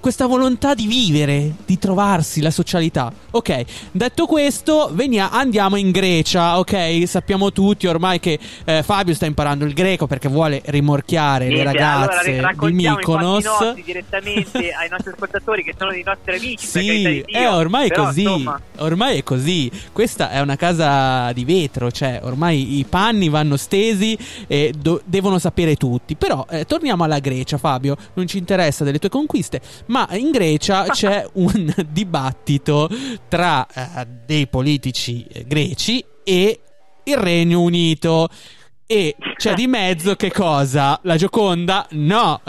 questa 0.00 0.26
volontà 0.26 0.74
di 0.74 0.86
vivere, 0.86 1.54
di 1.66 1.78
trovarsi, 1.78 2.40
la 2.40 2.50
socialità. 2.50 3.12
Ok, 3.32 3.64
detto 3.90 4.26
questo, 4.26 4.90
venia, 4.92 5.30
andiamo 5.30 5.76
in 5.76 5.90
Grecia, 5.90 6.58
ok? 6.58 7.02
Sappiamo 7.06 7.52
tutti 7.52 7.86
ormai 7.86 8.20
che 8.20 8.38
eh, 8.64 8.82
Fabio 8.82 9.14
sta 9.14 9.26
imparando 9.26 9.64
il 9.64 9.74
greco 9.74 10.06
perché 10.06 10.28
vuole 10.28 10.62
rimorchiare 10.66 11.46
Niente, 11.48 11.64
le 11.64 11.72
ragazze 11.72 12.38
allora, 12.38 12.54
di 12.66 12.72
Mykonos. 12.72 13.44
Nostri, 13.44 13.82
direttamente 13.82 14.70
ai 14.72 14.88
nostri 14.88 15.10
ascoltatori 15.10 15.64
che 15.64 15.74
sono 15.76 15.90
dei 15.90 16.02
nostri 16.04 16.36
amici. 16.36 16.66
Sì, 16.66 17.20
eh, 17.20 17.46
ormai 17.46 17.88
però, 17.88 18.02
è 18.02 18.06
così. 18.06 18.22
Insomma... 18.22 18.60
Ormai 18.76 19.18
è 19.18 19.22
così. 19.24 19.70
Questa 19.92 20.30
è 20.30 20.40
una 20.40 20.56
casa 20.56 21.32
di 21.32 21.44
vetro, 21.44 21.90
cioè 21.90 22.20
ormai 22.22 22.78
i 22.78 22.84
panni 22.84 23.28
vanno 23.28 23.56
stesi 23.56 24.16
e 24.46 24.72
do- 24.78 25.00
devono 25.04 25.38
sapere 25.38 25.74
tutti. 25.74 26.14
Però 26.14 26.46
eh, 26.48 26.64
torniamo 26.64 27.04
alla 27.04 27.18
Grecia, 27.18 27.58
Fabio. 27.58 27.96
Non 28.14 28.26
ci 28.28 28.38
interessa 28.38 28.84
delle 28.84 28.98
tue 28.98 29.08
conquiste 29.08 29.60
ma 29.88 29.97
in 30.12 30.30
Grecia 30.30 30.84
c'è 30.92 31.26
un 31.34 31.72
dibattito 31.88 32.88
tra 33.28 33.66
eh, 33.66 34.06
dei 34.26 34.46
politici 34.46 35.24
eh, 35.24 35.44
greci 35.46 36.04
e 36.22 36.60
il 37.04 37.16
Regno 37.16 37.60
Unito. 37.62 38.28
E 38.90 39.16
c'è 39.36 39.52
di 39.52 39.66
mezzo 39.66 40.16
che 40.16 40.32
cosa? 40.32 40.98
La 41.02 41.16
Gioconda? 41.16 41.86
No, 41.90 42.40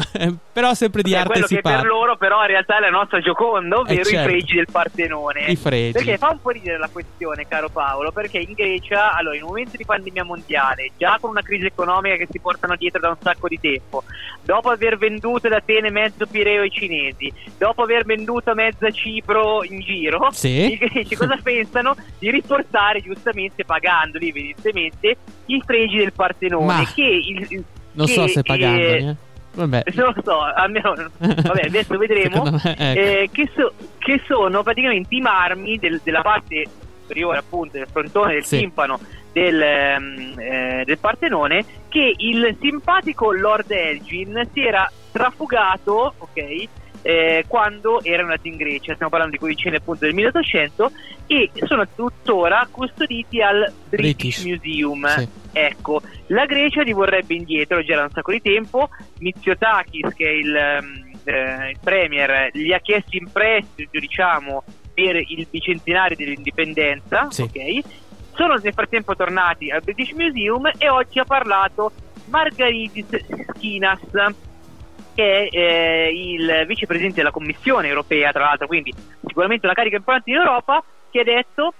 però 0.60 0.74
sempre 0.74 1.02
di 1.02 1.12
cioè, 1.12 1.20
arte 1.20 1.32
quello 1.32 1.48
si 1.48 1.56
che 1.56 1.62
parla. 1.62 1.80
per 1.80 1.88
loro 1.88 2.18
però 2.18 2.42
in 2.42 2.48
realtà 2.48 2.78
è 2.78 2.80
la 2.82 2.90
nostra 2.90 3.22
Gioconda, 3.22 3.78
ovvero 3.78 4.02
eh 4.02 4.04
certo. 4.04 4.30
i 4.30 4.32
fregi 4.32 4.56
del 4.56 4.68
Partenone. 4.70 5.46
I 5.46 5.56
fregi. 5.56 5.92
Perché 5.94 6.18
fa 6.18 6.30
un 6.32 6.42
po' 6.42 6.50
ridere 6.50 6.78
la 6.78 6.90
questione, 6.92 7.48
caro 7.48 7.70
Paolo, 7.70 8.12
perché 8.12 8.40
in 8.40 8.52
Grecia, 8.54 9.16
allora, 9.16 9.36
in 9.38 9.44
un 9.44 9.48
momento 9.48 9.78
di 9.78 9.86
pandemia 9.86 10.26
mondiale, 10.26 10.92
già 10.98 11.18
con 11.22 11.30
una 11.30 11.42
crisi 11.42 11.66
economica 11.66 12.18
che 12.18 12.28
si 12.30 12.40
portano 12.40 12.76
dietro 12.76 13.00
da 13.00 13.10
un 13.10 13.18
sacco 13.22 13.48
di 13.48 13.58
tempo, 13.60 14.04
dopo 14.44 14.70
aver 14.70 14.98
venduto 14.98 15.48
da 15.48 15.58
Atene 15.58 15.90
mezzo 15.92 16.26
Pireo 16.26 16.62
ai 16.62 16.72
cinesi, 16.72 17.32
dopo 17.58 17.84
aver 17.84 18.04
venduto 18.04 18.54
mezza 18.54 18.92
Cipro 18.92 19.64
in 19.64 19.80
giro, 19.80 20.28
sì. 20.32 20.74
i 20.74 20.78
greci 20.78 21.16
cosa 21.16 21.38
pensano? 21.42 21.96
Di 22.18 22.30
riportare 22.30 23.02
giustamente, 23.02 23.64
pagandoli 23.64 24.28
evidentemente, 24.28 25.16
i 25.46 25.62
fregi 25.66 25.98
del 25.98 26.12
Partenone. 26.12 26.66
Ma 26.66 26.92
che 26.94 27.04
il, 27.04 27.64
non 27.94 28.06
che, 28.06 28.14
so 28.14 28.28
se 28.28 28.42
pagandoli, 28.42 29.08
eh. 29.08 29.16
Vabbè. 29.54 29.84
Non 29.94 30.14
lo 30.16 30.22
so, 30.24 30.40
almeno, 30.42 30.94
vabbè, 31.18 31.66
adesso 31.66 31.98
vedremo. 32.00 32.44
Me, 32.44 32.62
ecco. 32.64 32.82
eh, 32.82 33.30
che, 33.32 33.50
so, 33.56 33.74
che, 33.98 34.22
sono 34.26 34.64
praticamente 34.64 35.16
i 35.16 35.22
marmi 35.22 35.78
del, 35.78 36.00
della 36.04 36.22
parte 36.22 36.66
superiore, 37.02 37.40
appunto, 37.40 37.78
del 37.78 37.88
frontone, 37.92 38.34
del 38.34 38.46
sì. 38.46 38.60
timpano 38.60 39.00
del, 39.32 39.62
ehm, 39.62 40.36
eh, 40.38 40.84
del, 40.86 40.98
Partenone, 40.98 41.66
che 41.88 42.14
il 42.18 42.56
simpatico 42.62 43.32
Lord 43.32 43.72
Elgin 43.72 44.48
si 44.54 44.62
era 44.62 44.90
trafugato, 45.12 46.14
ok? 46.18 46.68
Eh, 47.02 47.46
quando 47.48 48.04
era 48.04 48.24
nato 48.24 48.48
in 48.48 48.58
Grecia, 48.58 48.94
stiamo 48.94 49.10
parlando 49.10 49.38
di 49.38 49.40
quei 49.40 49.56
appunto 49.76 50.06
del 50.06 50.14
1800 50.14 50.92
e 51.28 51.50
sono 51.66 51.88
tuttora 51.96 52.68
custoditi 52.70 53.42
al 53.42 53.72
British, 53.88 54.42
British. 54.42 54.44
Museum. 54.44 55.08
Sì. 55.08 55.28
Ecco, 55.52 56.02
la 56.28 56.46
Grecia 56.46 56.82
li 56.82 56.94
vorrebbe 56.94 57.36
indietro, 57.36 57.84
già 57.84 57.96
da 57.96 58.04
un 58.04 58.10
sacco 58.12 58.32
di 58.32 58.42
tempo. 58.42 58.90
Mitsotakis, 59.20 60.14
che 60.14 60.26
è 60.26 60.32
il, 60.32 60.56
ehm, 60.56 61.12
eh, 61.24 61.70
il 61.72 61.78
premier, 61.82 62.50
li 62.54 62.74
ha 62.74 62.80
chiesti 62.80 63.18
in 63.18 63.32
prestito, 63.32 63.98
diciamo, 64.00 64.64
per 64.94 65.16
il 65.16 65.48
bicentenario 65.50 66.18
dell'indipendenza. 66.18 67.28
Sì. 67.30 67.44
Okay? 67.44 67.84
Sono 68.34 68.56
nel 68.56 68.74
frattempo 68.74 69.16
tornati 69.16 69.70
al 69.70 69.82
British 69.82 70.12
Museum 70.12 70.70
e 70.78 70.90
oggi 70.90 71.20
ha 71.20 71.26
parlato 71.26 71.92
Margaritis 72.26 73.08
Skinas, 73.56 74.00
che 75.14 75.48
è 75.48 75.56
eh, 75.56 76.12
il 76.14 76.66
vicepresidente 76.68 77.18
della 77.18 77.32
Commissione 77.32 77.88
europea, 77.88 78.32
tra 78.32 78.46
l'altro, 78.46 78.68
quindi 78.68 78.94
sicuramente 79.26 79.66
una 79.66 79.76
carica 79.76 79.98
importante 79.98 80.30
in 80.30 80.38
Europa, 80.38 80.84
che 81.10 81.20
ha 81.20 81.24
detto 81.24 81.74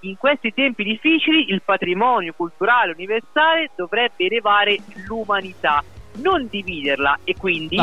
in 0.00 0.16
questi 0.16 0.52
tempi 0.52 0.84
difficili 0.84 1.50
il 1.50 1.62
patrimonio 1.62 2.34
culturale 2.34 2.92
universale 2.92 3.70
dovrebbe 3.74 4.24
elevare 4.24 4.78
l'umanità 5.06 5.82
non 6.16 6.46
dividerla 6.48 7.20
e 7.24 7.34
quindi 7.36 7.78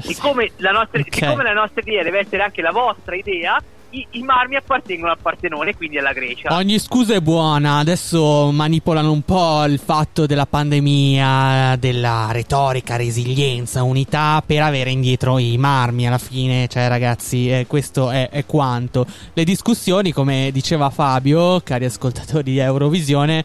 siccome 0.00 0.52
la, 0.56 0.70
nostra, 0.70 1.00
okay. 1.00 1.12
siccome 1.12 1.42
la 1.42 1.52
nostra 1.52 1.82
idea 1.82 2.02
deve 2.02 2.20
essere 2.20 2.42
anche 2.42 2.62
la 2.62 2.70
vostra 2.70 3.14
idea 3.14 3.60
i, 3.96 4.06
i, 4.10 4.22
marmi 4.22 4.56
appartengono 4.56 5.10
al 5.12 5.18
Partenone, 5.20 5.74
quindi 5.74 5.98
alla 5.98 6.12
Grecia. 6.12 6.54
Ogni 6.54 6.78
scusa 6.78 7.14
è 7.14 7.20
buona, 7.20 7.78
adesso 7.78 8.50
manipolano 8.52 9.10
un 9.10 9.22
po' 9.22 9.64
il 9.64 9.78
fatto 9.78 10.26
della 10.26 10.46
pandemia, 10.46 11.76
della 11.78 12.28
retorica, 12.30 12.96
resilienza, 12.96 13.82
unità 13.82 14.42
per 14.44 14.62
avere 14.62 14.90
indietro 14.90 15.38
i 15.38 15.56
marmi 15.56 16.06
alla 16.06 16.18
fine, 16.18 16.68
cioè 16.68 16.88
ragazzi, 16.88 17.50
eh, 17.50 17.66
questo 17.66 18.10
è, 18.10 18.28
è, 18.28 18.44
quanto. 18.44 19.06
Le 19.32 19.44
discussioni, 19.44 20.12
come 20.12 20.50
diceva 20.52 20.90
Fabio, 20.90 21.60
cari 21.60 21.86
ascoltatori 21.86 22.52
di 22.52 22.58
Eurovisione, 22.58 23.44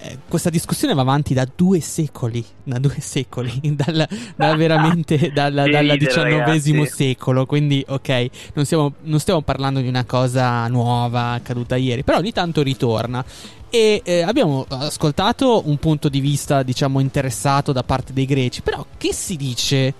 eh, 0.00 0.18
questa 0.28 0.50
discussione 0.50 0.94
va 0.94 1.00
avanti 1.02 1.34
da 1.34 1.46
due 1.54 1.80
secoli, 1.80 2.44
da 2.62 2.78
due 2.78 3.00
secoli, 3.00 3.60
dal, 3.74 4.06
dal 4.36 4.56
veramente 4.56 5.30
dal, 5.32 5.52
dal 5.52 5.96
XIX 5.98 6.82
secolo, 6.82 7.46
quindi 7.46 7.84
ok, 7.86 8.26
non, 8.54 8.64
siamo, 8.64 8.94
non, 9.02 9.20
stiamo 9.20 9.42
parlando 9.42 9.80
di 9.80 9.88
una 9.88 10.04
cosa 10.04 10.66
nuova 10.68 11.32
accaduta 11.32 11.76
ieri, 11.76 12.04
però 12.04 12.18
ogni 12.18 12.32
tanto 12.32 12.62
ritorna. 12.62 13.24
E 13.70 14.00
eh, 14.02 14.22
abbiamo 14.22 14.64
ascoltato 14.68 15.68
un 15.68 15.76
punto 15.76 16.08
di 16.08 16.20
vista, 16.20 16.62
diciamo, 16.62 17.00
interessato 17.00 17.72
da 17.72 17.82
parte 17.82 18.14
dei 18.14 18.24
greci, 18.24 18.62
però 18.62 18.84
che 18.96 19.12
si 19.12 19.36
dice 19.36 19.94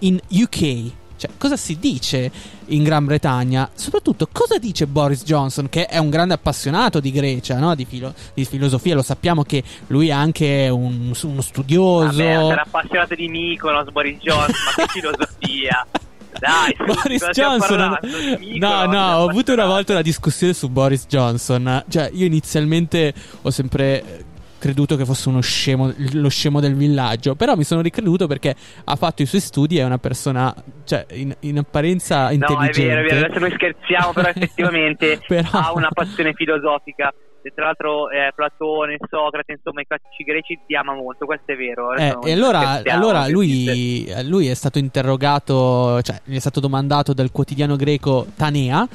in 0.00 0.18
UK? 0.30 0.92
Cioè, 1.24 1.30
cosa 1.38 1.56
si 1.56 1.78
dice 1.78 2.30
in 2.66 2.82
Gran 2.82 3.06
Bretagna? 3.06 3.70
Soprattutto, 3.72 4.28
cosa 4.30 4.58
dice 4.58 4.86
Boris 4.86 5.24
Johnson, 5.24 5.70
che 5.70 5.86
è 5.86 5.96
un 5.96 6.10
grande 6.10 6.34
appassionato 6.34 7.00
di 7.00 7.10
Grecia, 7.10 7.58
no? 7.58 7.74
di, 7.74 7.86
filo- 7.86 8.12
di, 8.34 8.44
filosofia? 8.44 8.94
Lo 8.94 9.02
sappiamo 9.02 9.42
che 9.42 9.62
lui 9.86 10.08
è 10.08 10.12
anche 10.12 10.68
un, 10.68 11.14
uno 11.22 11.40
studioso. 11.40 12.18
Vabbè, 12.18 12.52
era 12.52 12.62
appassionato 12.62 13.14
di 13.14 13.28
Mykonos, 13.28 13.90
Boris 13.90 14.18
Johnson, 14.20 14.54
ma 14.66 14.84
che 14.84 14.90
filosofia! 14.90 15.86
Dai, 16.36 16.76
Boris 16.84 17.28
Johnson. 17.30 17.98
No, 18.58 18.84
no, 18.86 19.16
ho 19.16 19.28
avuto 19.28 19.52
una 19.52 19.66
volta 19.66 19.92
una 19.92 20.02
discussione 20.02 20.52
su 20.52 20.68
Boris 20.68 21.06
Johnson. 21.06 21.84
Cioè, 21.88 22.10
io 22.12 22.26
inizialmente 22.26 23.14
ho 23.40 23.50
sempre 23.50 24.23
creduto 24.64 24.96
che 24.96 25.04
fosse 25.04 25.28
uno 25.28 25.42
scemo, 25.42 25.92
lo 26.14 26.30
scemo 26.30 26.58
del 26.58 26.74
villaggio. 26.74 27.34
Però 27.34 27.54
mi 27.54 27.64
sono 27.64 27.82
ricreduto 27.82 28.26
perché 28.26 28.54
ha 28.84 28.96
fatto 28.96 29.20
i 29.20 29.26
suoi 29.26 29.42
studi, 29.42 29.76
è 29.76 29.84
una 29.84 29.98
persona, 29.98 30.54
cioè, 30.84 31.04
in, 31.10 31.36
in 31.40 31.58
apparenza 31.58 32.32
intelligente. 32.32 32.80
No, 32.80 32.84
è 32.84 32.94
vero, 32.94 33.00
è 33.00 33.12
vero. 33.12 33.26
Adesso 33.26 33.40
noi 33.40 33.50
scherziamo, 33.52 34.12
però 34.14 34.28
effettivamente 34.34 35.20
però... 35.26 35.48
ha 35.52 35.72
una 35.74 35.90
passione 35.92 36.32
filosofica. 36.32 37.12
tra 37.54 37.64
l'altro 37.66 38.08
eh, 38.08 38.32
Platone, 38.34 38.96
Socrate, 39.06 39.52
insomma 39.52 39.82
i 39.82 39.86
classici 39.86 40.24
greci 40.24 40.58
ti 40.66 40.74
ama 40.74 40.94
molto, 40.94 41.26
questo 41.26 41.52
è 41.52 41.56
vero. 41.56 41.92
Eh, 41.92 42.16
e 42.24 42.32
allora, 42.32 42.80
allora 42.86 43.28
lui, 43.28 44.10
lui, 44.22 44.48
è 44.48 44.54
stato 44.54 44.78
interrogato, 44.78 46.00
cioè 46.00 46.22
gli 46.24 46.36
è 46.36 46.40
stato 46.40 46.60
domandato 46.60 47.12
dal 47.12 47.30
quotidiano 47.30 47.76
greco 47.76 48.28
Tanea. 48.34 48.88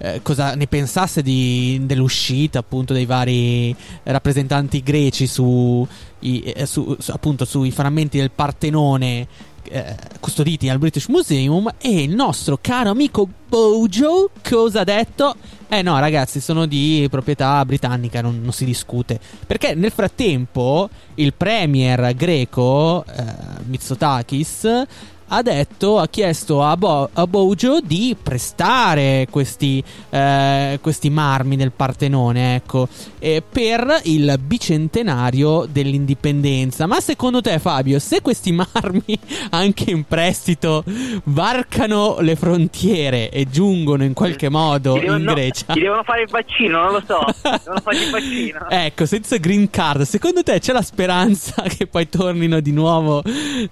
Eh, 0.00 0.22
cosa 0.22 0.54
ne 0.54 0.68
pensasse 0.68 1.22
di, 1.22 1.80
dell'uscita 1.82 2.60
appunto 2.60 2.92
dei 2.92 3.04
vari 3.04 3.74
rappresentanti 4.04 4.80
greci 4.80 5.26
su, 5.26 5.86
i, 6.20 6.40
eh, 6.42 6.66
su, 6.66 6.96
su, 7.00 7.10
appunto 7.10 7.44
sui 7.44 7.72
frammenti 7.72 8.16
del 8.18 8.30
Partenone 8.30 9.26
eh, 9.64 9.96
custoditi 10.20 10.68
al 10.68 10.78
British 10.78 11.08
Museum 11.08 11.74
e 11.78 12.02
il 12.02 12.14
nostro 12.14 12.58
caro 12.60 12.90
amico 12.90 13.28
Bojo 13.48 14.30
cosa 14.48 14.80
ha 14.80 14.84
detto? 14.84 15.34
Eh 15.68 15.82
no 15.82 15.98
ragazzi 15.98 16.40
sono 16.40 16.66
di 16.66 17.06
proprietà 17.10 17.64
britannica, 17.64 18.20
non, 18.20 18.40
non 18.40 18.52
si 18.52 18.64
discute. 18.64 19.18
Perché 19.46 19.74
nel 19.74 19.90
frattempo 19.90 20.88
il 21.16 21.34
premier 21.34 22.14
greco 22.14 23.04
eh, 23.04 23.24
Mitsotakis 23.64 24.86
ha 25.28 25.42
detto, 25.42 25.98
ha 25.98 26.08
chiesto 26.08 26.62
a, 26.62 26.76
Bo- 26.76 27.08
a 27.12 27.26
Bojo 27.26 27.80
di 27.80 28.16
prestare 28.20 29.26
questi, 29.30 29.82
eh, 30.10 30.78
questi 30.80 31.10
marmi 31.10 31.56
del 31.56 31.72
Partenone, 31.72 32.56
ecco, 32.56 32.88
eh, 33.18 33.42
per 33.48 34.00
il 34.04 34.38
bicentenario 34.40 35.66
dell'indipendenza. 35.70 36.86
Ma 36.86 37.00
secondo 37.00 37.40
te, 37.40 37.58
Fabio, 37.58 37.98
se 37.98 38.22
questi 38.22 38.52
marmi, 38.72 39.18
anche 39.50 39.90
in 39.90 40.04
prestito, 40.04 40.84
varcano 41.24 42.16
le 42.20 42.36
frontiere 42.36 43.30
e 43.30 43.48
giungono 43.50 44.04
in 44.04 44.14
qualche 44.14 44.48
modo 44.48 44.94
devono, 44.94 45.18
in 45.18 45.24
Grecia? 45.24 45.64
No, 45.68 45.74
devono 45.74 46.02
fare 46.04 46.22
il 46.22 46.28
vaccino, 46.30 46.82
non 46.82 46.92
lo 46.92 47.02
so. 47.06 47.20
devono 47.42 47.80
fare 47.80 47.96
il 47.98 48.10
vaccino. 48.10 48.68
ecco, 48.68 49.04
senza 49.04 49.36
green 49.36 49.68
card, 49.68 50.02
secondo 50.02 50.42
te 50.42 50.58
c'è 50.58 50.72
la 50.72 50.82
speranza 50.82 51.62
che 51.68 51.86
poi 51.86 52.08
tornino 52.08 52.60
di 52.60 52.72
nuovo 52.72 53.22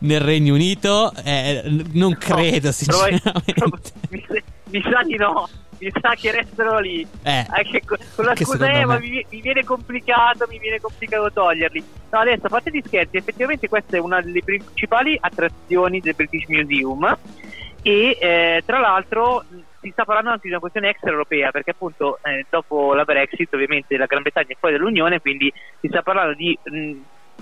nel 0.01 0.21
Regno 0.21 0.55
Unito? 0.55 1.13
Eh, 1.25 1.46
non 1.93 2.17
credo, 2.17 2.67
no, 2.67 2.73
sinceramente. 2.73 3.53
Provo, 3.55 3.79
mi, 4.11 4.25
mi, 4.71 4.83
sa 4.83 5.03
di 5.03 5.17
no. 5.17 5.49
Mi 5.79 5.93
sa 6.01 6.15
che 6.15 6.31
restano 6.31 6.79
lì. 6.79 7.07
Eh, 7.23 7.47
Anche 7.49 7.83
con, 7.85 7.99
con 8.15 8.25
la 8.25 8.35
scusa, 8.35 8.71
eh, 8.71 8.85
ma 8.85 8.99
mi, 8.99 9.25
mi, 9.31 9.41
viene 9.41 9.65
complicato, 9.65 10.47
mi 10.49 10.59
viene 10.59 10.81
complicato 10.81 11.31
toglierli. 11.33 11.85
No, 12.11 12.19
adesso 12.19 12.49
fate 12.49 12.71
gli 12.71 12.83
scherzi, 12.85 13.17
effettivamente 13.17 13.69
questa 13.69 13.97
è 13.97 14.01
una 14.01 14.21
delle 14.21 14.43
principali 14.43 15.19
attrazioni 15.21 16.01
del 16.01 16.15
British 16.15 16.47
Museum. 16.47 17.19
E 17.83 18.19
eh, 18.21 18.63
tra 18.65 18.79
l'altro 18.79 19.45
si 19.81 19.91
sta 19.93 20.05
parlando 20.05 20.31
anche 20.31 20.43
di 20.45 20.51
una 20.51 20.59
questione 20.59 20.89
extraeuropea, 20.89 21.51
perché 21.51 21.71
appunto 21.71 22.19
eh, 22.23 22.47
dopo 22.51 22.95
la 22.95 23.05
Brexit, 23.05 23.53
ovviamente 23.55 23.97
la 23.97 24.07
Gran 24.07 24.23
Bretagna 24.23 24.49
è 24.49 24.57
fuori 24.59 24.77
dall'Unione, 24.77 25.21
quindi 25.21 25.53
si 25.81 25.89
sta 25.89 26.03
parlando 26.03 26.35
di, 26.35 26.59
mh, 26.63 26.93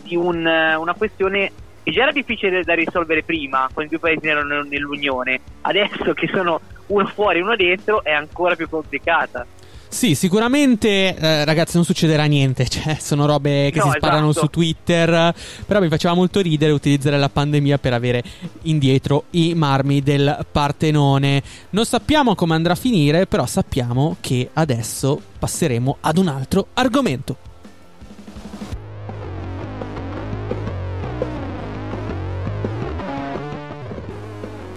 di 0.02 0.16
un, 0.16 0.44
una 0.44 0.94
questione 0.94 1.50
che 1.84 1.92
già 1.92 2.02
era 2.02 2.12
difficile 2.12 2.64
da 2.64 2.74
risolvere 2.74 3.22
prima, 3.22 3.68
quando 3.72 3.94
i 3.94 3.98
due 3.98 4.10
paesi 4.10 4.26
erano 4.26 4.62
nell'Unione, 4.62 5.38
adesso 5.60 6.14
che 6.14 6.28
sono 6.32 6.60
uno 6.86 7.06
fuori 7.06 7.38
e 7.38 7.42
uno 7.42 7.56
dentro 7.56 8.02
è 8.02 8.10
ancora 8.10 8.56
più 8.56 8.68
complicata. 8.68 9.46
Sì, 9.94 10.16
sicuramente 10.16 11.14
eh, 11.14 11.44
ragazzi 11.44 11.76
non 11.76 11.84
succederà 11.84 12.24
niente, 12.24 12.66
cioè 12.68 12.96
sono 12.98 13.26
robe 13.26 13.70
che 13.70 13.78
no, 13.78 13.84
si 13.84 13.98
sparano 13.98 14.30
esatto. 14.30 14.46
su 14.46 14.50
Twitter, 14.50 15.32
però 15.66 15.78
mi 15.78 15.88
faceva 15.88 16.14
molto 16.14 16.40
ridere 16.40 16.72
utilizzare 16.72 17.16
la 17.16 17.28
pandemia 17.28 17.78
per 17.78 17.92
avere 17.92 18.22
indietro 18.62 19.26
i 19.30 19.54
marmi 19.54 20.02
del 20.02 20.46
Partenone. 20.50 21.42
Non 21.70 21.84
sappiamo 21.84 22.34
come 22.34 22.54
andrà 22.54 22.72
a 22.72 22.76
finire, 22.76 23.26
però 23.26 23.46
sappiamo 23.46 24.16
che 24.20 24.48
adesso 24.54 25.20
passeremo 25.38 25.98
ad 26.00 26.16
un 26.16 26.26
altro 26.26 26.68
argomento. 26.74 27.36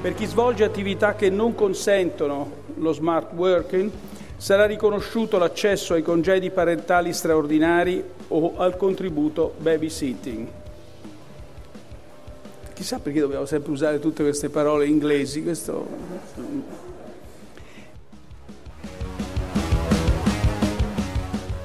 Per 0.07 0.15
chi 0.15 0.25
svolge 0.25 0.63
attività 0.63 1.15
che 1.15 1.29
non 1.29 1.53
consentono 1.53 2.49
lo 2.75 2.93
smart 2.93 3.33
working 3.33 3.91
sarà 4.37 4.65
riconosciuto 4.65 5.37
l'accesso 5.37 5.95
ai 5.95 6.01
congedi 6.01 6.49
parentali 6.49 7.11
straordinari 7.11 8.01
o 8.29 8.53
al 8.55 8.77
contributo 8.77 9.55
babysitting. 9.57 10.47
Chissà 12.73 12.99
perché 12.99 13.19
dobbiamo 13.19 13.43
sempre 13.43 13.73
usare 13.73 13.99
tutte 13.99 14.23
queste 14.23 14.47
parole 14.47 14.85
inglesi, 14.85 15.43
questo 15.43 15.85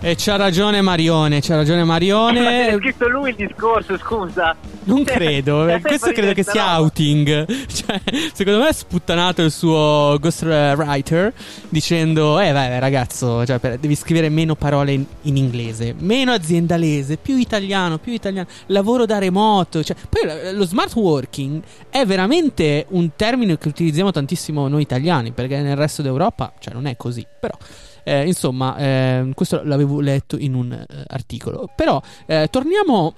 E 0.01 0.15
c'ha 0.17 0.35
ragione 0.35 0.81
Marione, 0.81 1.41
c'ha 1.41 1.55
ragione 1.55 1.85
Marione. 1.85 2.41
Ma 2.67 2.75
ha 2.75 2.77
scritto 2.79 3.07
lui 3.07 3.31
il 3.31 3.37
discorso, 3.37 3.97
scusa. 3.99 4.57
Non 4.85 5.05
credo, 5.05 5.69
eh, 5.69 5.81
questo 5.83 6.11
credo 6.13 6.33
che 6.33 6.43
sia 6.43 6.79
outing. 6.79 7.47
Cioè, 7.73 8.01
secondo 8.33 8.61
me 8.61 8.69
ha 8.69 8.73
sputtanato 8.73 9.43
il 9.43 9.51
suo 9.51 10.17
ghostwriter 10.21 11.33
dicendo: 11.69 12.39
Eh, 12.41 12.53
vai, 12.53 12.79
ragazzo, 12.79 13.45
cioè, 13.47 13.59
per, 13.59 13.79
devi 13.79 13.95
scrivere 13.95 14.29
meno 14.29 14.55
parole 14.55 14.93
in, 14.93 15.05
in, 15.23 15.37
inglese, 15.37 15.95
meno 15.99 16.33
aziendalese, 16.33 17.17
più 17.17 17.37
italiano, 17.37 17.99
più 17.99 18.13
italiano, 18.13 18.49
lavoro 18.67 19.07
da 19.07 19.19
remoto. 19.19 19.83
Cioè, 19.83 19.97
poi 20.09 20.55
lo 20.55 20.65
smart 20.65 20.95
working 20.95 21.63
è 21.89 22.05
veramente 22.05 22.87
un 22.91 23.11
termine 23.17 23.57
che 23.59 23.69
utilizziamo 23.69 24.11
tantissimo 24.11 24.69
noi 24.69 24.83
italiani, 24.83 25.33
perché 25.33 25.61
nel 25.61 25.77
resto 25.77 26.03
d'Europa, 26.03 26.53
cioè, 26.59 26.75
non 26.75 26.87
è 26.87 26.97
così. 26.97 27.27
Però. 27.41 27.57
Eh, 28.05 28.27
insomma, 28.27 28.77
eh, 28.79 29.31
questo 29.35 29.63
l'avevo 29.65 30.01
letto 30.01 30.37
in 30.37 30.55
un 30.55 30.73
eh, 30.73 30.87
articolo. 31.09 31.71
Però 31.75 32.01
eh, 32.27 32.49
torniamo 32.51 33.15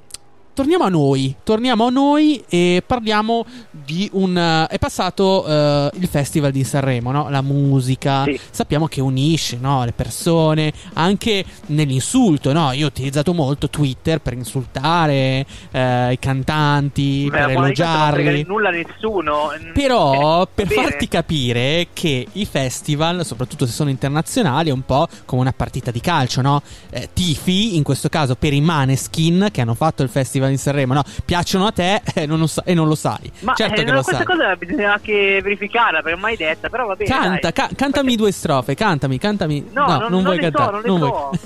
torniamo 0.55 0.85
a 0.85 0.89
noi, 0.89 1.35
torniamo 1.43 1.87
a 1.87 1.91
noi 1.91 2.43
e 2.49 2.83
parliamo 2.87 3.45
di 3.71 4.09
un... 4.13 4.35
Uh, 4.35 4.73
è 4.73 4.79
passato 4.79 5.45
uh, 5.47 5.91
il 5.99 6.09
Festival 6.09 6.53
di 6.53 6.63
Sanremo, 6.65 7.11
no? 7.11 7.29
La 7.29 7.43
musica, 7.43 8.23
sì. 8.25 8.39
sappiamo 8.51 8.87
che 8.87 9.01
unisce 9.01 9.59
no? 9.61 9.85
le 9.85 9.93
persone, 9.93 10.73
anche 10.95 11.45
nell'insulto, 11.67 12.53
no? 12.53 12.73
Io 12.73 12.87
ho 12.87 12.89
utilizzato 12.89 13.35
molto 13.35 13.69
Twitter 13.69 14.21
per 14.21 14.35
insultare 14.35 15.45
uh, 15.73 16.11
i 16.11 16.19
cantanti, 16.21 17.27
Beh, 17.29 17.37
per 17.37 17.51
elogiarli. 17.51 18.25
Non 18.25 18.45
nulla 18.47 18.69
a 18.69 18.73
nessuno. 18.73 19.51
Però, 19.73 20.43
eh, 20.43 20.49
per 20.55 20.69
bene. 20.69 20.83
farti 20.83 21.09
capire 21.09 21.89
che 21.93 22.27
i 22.33 22.47
festival, 22.47 23.27
soprattutto 23.27 23.67
se 23.67 23.73
sono 23.73 23.91
internazionali, 23.91 24.71
è 24.71 24.73
un 24.73 24.85
po' 24.85 25.09
come 25.25 25.43
una 25.43 25.53
partita 25.53 25.91
di 25.91 26.01
calcio, 26.01 26.41
no? 26.41 26.63
Eh, 26.91 27.11
tifi, 27.13 27.77
in 27.77 27.83
questo 27.83 28.09
caso 28.09 28.37
per 28.37 28.53
i 28.53 28.61
Maneskin, 28.61 29.49
che 29.51 29.61
hanno 29.61 29.75
fatto 29.75 30.05
il 30.05 30.09
Festival 30.09 30.44
Festival 30.45 30.51
in 30.51 30.59
Sanremo, 30.59 30.95
no? 30.95 31.03
Piacciono 31.25 31.67
a 31.67 31.73
te 31.73 32.03
eh, 32.15 32.27
non 32.27 32.47
sa- 32.49 32.63
e 32.65 32.75
non 32.75 32.89
lo 32.89 32.95
sai. 32.95 33.31
Ma 33.41 33.55
certo 33.55 33.81
eh, 33.81 33.85
che 33.85 33.91
no, 33.91 33.97
lo 33.97 34.03
questa 34.03 34.25
sai. 34.25 34.37
cosa 34.37 34.57
bisogna 34.57 34.93
anche 34.93 35.41
verificarla 35.43 36.03
perché 36.03 36.19
mai 36.19 36.37
detta, 36.37 36.69
però 36.69 36.87
va 36.87 36.97
bene. 36.97 37.11
Canta, 37.11 37.53
ca- 37.53 37.71
cantami 37.75 38.09
Perché... 38.09 38.17
due 38.17 38.33
strofe, 38.33 38.75
cantami, 38.75 39.19
cantami. 39.19 39.69
No, 39.73 39.87
no 39.87 39.99
non, 39.99 40.11
non, 40.11 40.23
vuoi 40.23 40.39
cantare. 40.39 40.81
So, 40.83 40.87
non, 40.87 40.99
non, 41.01 41.09
vuoi... 41.09 41.39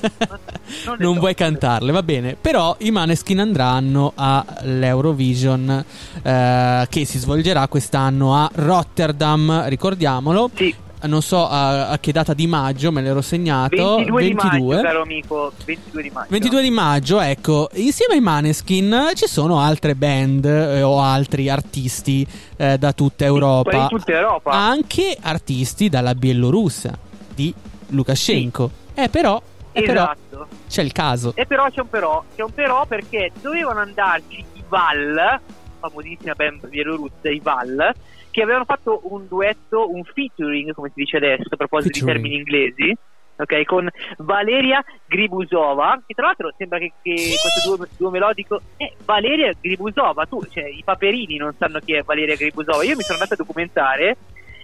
non, 0.84 0.96
non 0.98 1.18
vuoi 1.18 1.34
cantarle, 1.34 1.92
va 1.92 2.02
bene. 2.02 2.37
Però 2.40 2.76
i 2.80 2.90
Maneskin 2.90 3.40
andranno 3.40 4.12
all'Eurovision 4.14 5.84
eh, 6.22 6.87
che 6.88 7.04
si 7.04 7.18
svolgerà 7.18 7.68
quest'anno 7.68 8.34
a 8.34 8.50
Rotterdam, 8.52 9.68
ricordiamolo. 9.68 10.50
Sì 10.54 10.87
non 11.06 11.22
so 11.22 11.46
a, 11.46 11.90
a, 11.90 11.98
che 11.98 12.11
data 12.11 12.34
di 12.34 12.46
maggio, 12.46 12.90
me 12.90 13.00
l'ero 13.00 13.20
segnato. 13.20 13.96
22, 13.96 14.20
22. 14.20 14.20
Di 14.26 14.34
maggio, 14.34 14.82
caro 14.82 15.02
amico. 15.02 15.52
22 15.64 16.02
di 16.02 16.11
maggio. 16.11 16.28
22 16.30 16.62
di 16.62 16.70
maggio, 16.70 17.20
ecco. 17.20 17.68
Insieme 17.74 18.14
ai 18.14 18.20
Maneskin 18.20 19.11
ci 19.14 19.26
sono 19.28 19.61
altre 19.61 19.94
band 19.94 20.44
eh, 20.44 20.82
o 20.82 21.00
altri 21.00 21.48
artisti 21.48 22.26
eh, 22.56 22.78
da 22.78 22.92
tutta 22.92 23.24
Europa. 23.24 23.82
Di 23.82 23.96
tutta 23.96 24.12
Europa. 24.12 24.50
Anche 24.50 25.16
artisti 25.20 25.88
dalla 25.88 26.14
Bielorussia, 26.14 26.98
di 27.34 27.54
Lukashenko. 27.88 28.70
Sì. 28.94 29.00
Eh, 29.02 29.08
però. 29.08 29.40
Eh, 29.70 29.82
esatto. 29.82 30.18
Però 30.28 30.46
c'è 30.68 30.82
il 30.82 30.92
caso. 30.92 31.32
E 31.37 31.46
però 31.46 31.70
c'è 31.70 31.80
un 31.80 31.88
però. 31.88 32.24
C'è 32.34 32.42
un 32.42 32.52
però 32.52 32.87
perché 32.87 33.30
dovevano 33.40 33.80
andarci 33.80 34.44
i 34.54 34.64
Val, 34.68 35.40
famosissima 35.78 36.34
band 36.34 36.66
bielorussa, 36.66 37.30
i 37.30 37.40
Val 37.40 37.94
che 38.38 38.44
avevano 38.44 38.64
fatto 38.64 39.01
un 39.11 39.27
duetto, 39.27 39.92
un 39.92 40.05
featuring, 40.05 40.72
come 40.72 40.90
si 40.94 41.01
dice 41.03 41.16
adesso, 41.16 41.48
a 41.51 41.57
proposito 41.57 41.98
featuring. 41.98 42.22
di 42.22 42.31
termini 42.31 42.37
inglesi. 42.37 42.96
Ok, 43.40 43.64
con 43.64 43.88
Valeria 44.18 44.85
Gribusova, 45.07 46.01
che 46.07 46.14
tra 46.14 46.27
l'altro 46.27 46.53
sembra 46.57 46.79
che, 46.79 46.92
che 47.03 47.14
questo 47.14 47.77
duo, 47.77 47.87
duo, 47.96 48.11
melodico 48.11 48.61
è 48.77 48.92
Valeria 49.05 49.53
Gribusova. 49.61 50.27
Tu, 50.27 50.44
cioè, 50.51 50.68
i 50.68 50.83
paperini 50.85 51.37
non 51.37 51.53
sanno 51.57 51.81
chi 51.81 51.94
è 51.94 52.03
Valeria 52.03 52.37
Gribusova. 52.37 52.85
Io 52.85 52.96
mi 52.96 53.03
sono 53.03 53.18
andato 53.18 53.35
a 53.35 53.44
documentare 53.44 54.16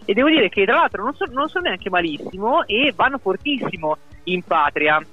e 0.04 0.12
devo 0.12 0.28
dire 0.28 0.48
che 0.48 0.64
tra 0.64 0.76
l'altro 0.76 1.02
non, 1.02 1.14
so, 1.14 1.24
non 1.30 1.48
sono 1.48 1.64
neanche 1.64 1.90
malissimo 1.90 2.64
e 2.66 2.92
vanno 2.94 3.18
fortissimo 3.18 3.96
in 4.24 4.42
patria. 4.42 5.04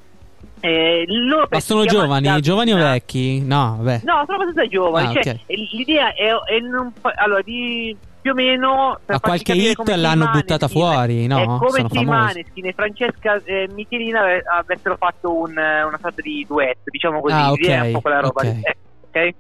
Eh, 0.59 1.05
Ma 1.49 1.59
sono 1.59 1.85
giovani, 1.85 2.27
da... 2.27 2.39
giovani 2.39 2.73
o 2.73 2.77
vecchi? 2.77 3.41
No, 3.41 3.77
vabbè. 3.79 4.01
No, 4.03 4.23
sono 4.25 4.41
abbastanza 4.41 4.67
giovani. 4.67 5.07
Ah, 5.07 5.21
cioè, 5.21 5.39
okay. 5.39 5.67
L'idea 5.71 6.13
è, 6.13 6.29
è 6.29 6.59
non 6.59 6.91
allora, 7.15 7.41
di 7.41 7.95
più 8.21 8.31
o 8.31 8.33
meno 8.35 8.99
a 9.05 9.19
qualche 9.19 9.53
hit 9.53 9.87
l'hanno 9.95 10.29
buttata 10.29 10.67
fuori, 10.67 11.25
no? 11.27 11.39
È 11.41 11.45
come 11.45 11.69
Sono 11.71 11.89
se 11.89 11.99
i. 11.99 12.05
Maneskin 12.05 12.65
e 12.67 12.73
Francesca 12.73 13.41
eh, 13.43 13.67
Michelina 13.73 14.21
ave- 14.21 14.43
avessero 14.59 14.95
fatto 14.97 15.35
un, 15.35 15.57
eh, 15.57 15.83
una 15.83 15.97
sorta 15.99 16.21
di 16.21 16.45
duetto, 16.47 16.89
diciamo 16.91 17.19
così, 17.21 17.33
Ah, 17.33 17.51
ok, 17.51 17.57
viene 17.57 17.85
un 17.87 17.91
po' 17.93 18.01
quella 18.01 18.19
roba 18.19 18.41
ok. 18.41 18.53
lì. 18.53 18.61
Eh, 18.61 18.77
ok? 19.09 19.35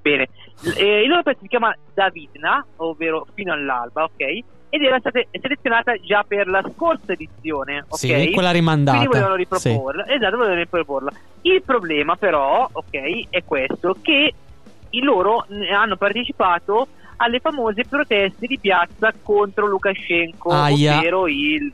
Bene. 0.00 0.28
Eh, 0.76 1.02
il 1.02 1.08
loro 1.08 1.22
pezzo 1.22 1.40
si 1.42 1.48
chiama 1.48 1.74
Davidna, 1.92 2.64
ovvero 2.76 3.26
Fino 3.34 3.52
all'alba, 3.52 4.04
ok? 4.04 4.38
Ed 4.68 4.80
era 4.82 4.98
stata 5.00 5.20
selezionata 5.30 5.94
già 6.00 6.24
per 6.26 6.46
la 6.48 6.62
scorsa 6.74 7.12
edizione, 7.12 7.84
ok? 7.88 7.98
Sì, 7.98 8.30
quella 8.32 8.52
rimandata. 8.52 8.96
Quindi 8.98 9.14
volevano 9.18 9.34
Sì. 9.58 9.68
riproporla. 9.68 10.06
Esatto, 10.08 10.36
volevano 10.36 10.58
riproporla. 10.60 11.10
Il 11.42 11.62
problema 11.62 12.16
però, 12.16 12.68
ok, 12.72 13.26
è 13.28 13.42
questo, 13.44 13.96
che 14.00 14.32
loro 15.00 15.44
hanno 15.74 15.96
partecipato 15.96 16.86
alle 17.22 17.38
famose 17.38 17.84
proteste 17.88 18.46
di 18.46 18.58
piazza 18.58 19.12
contro 19.22 19.66
Lukashenko, 19.66 20.50
Aia. 20.50 20.98
ovvero 20.98 21.28
il 21.28 21.72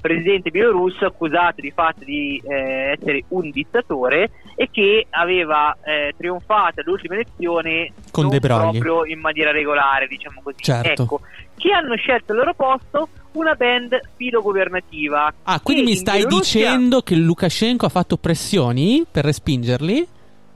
presidente 0.00 0.50
bielorusso 0.50 1.06
accusato 1.06 1.60
di 1.62 1.70
fatto 1.70 2.04
di 2.04 2.40
eh, 2.44 2.96
essere 2.98 3.24
un 3.28 3.50
dittatore 3.50 4.30
e 4.54 4.68
che 4.70 5.06
aveva 5.10 5.76
eh, 5.82 6.14
trionfato 6.16 6.80
alle 6.80 6.90
ultime 6.90 7.14
elezioni 7.16 7.90
Con 8.10 8.26
non 8.26 8.38
proprio 8.38 9.04
in 9.06 9.18
maniera 9.18 9.50
regolare, 9.50 10.06
diciamo 10.06 10.40
così. 10.42 10.58
Certo. 10.62 11.02
Ecco, 11.02 11.20
che 11.56 11.72
hanno 11.72 11.96
scelto 11.96 12.32
al 12.32 12.38
loro 12.38 12.54
posto 12.54 13.08
una 13.32 13.54
band 13.54 13.98
filogovernativa. 14.16 15.34
Ah, 15.44 15.60
quindi 15.60 15.82
mi 15.82 15.96
stai 15.96 16.20
Bielorussia- 16.20 16.70
dicendo 16.70 17.00
che 17.00 17.16
Lukashenko 17.16 17.86
ha 17.86 17.88
fatto 17.90 18.16
pressioni 18.16 19.04
per 19.10 19.24
respingerli? 19.24 20.06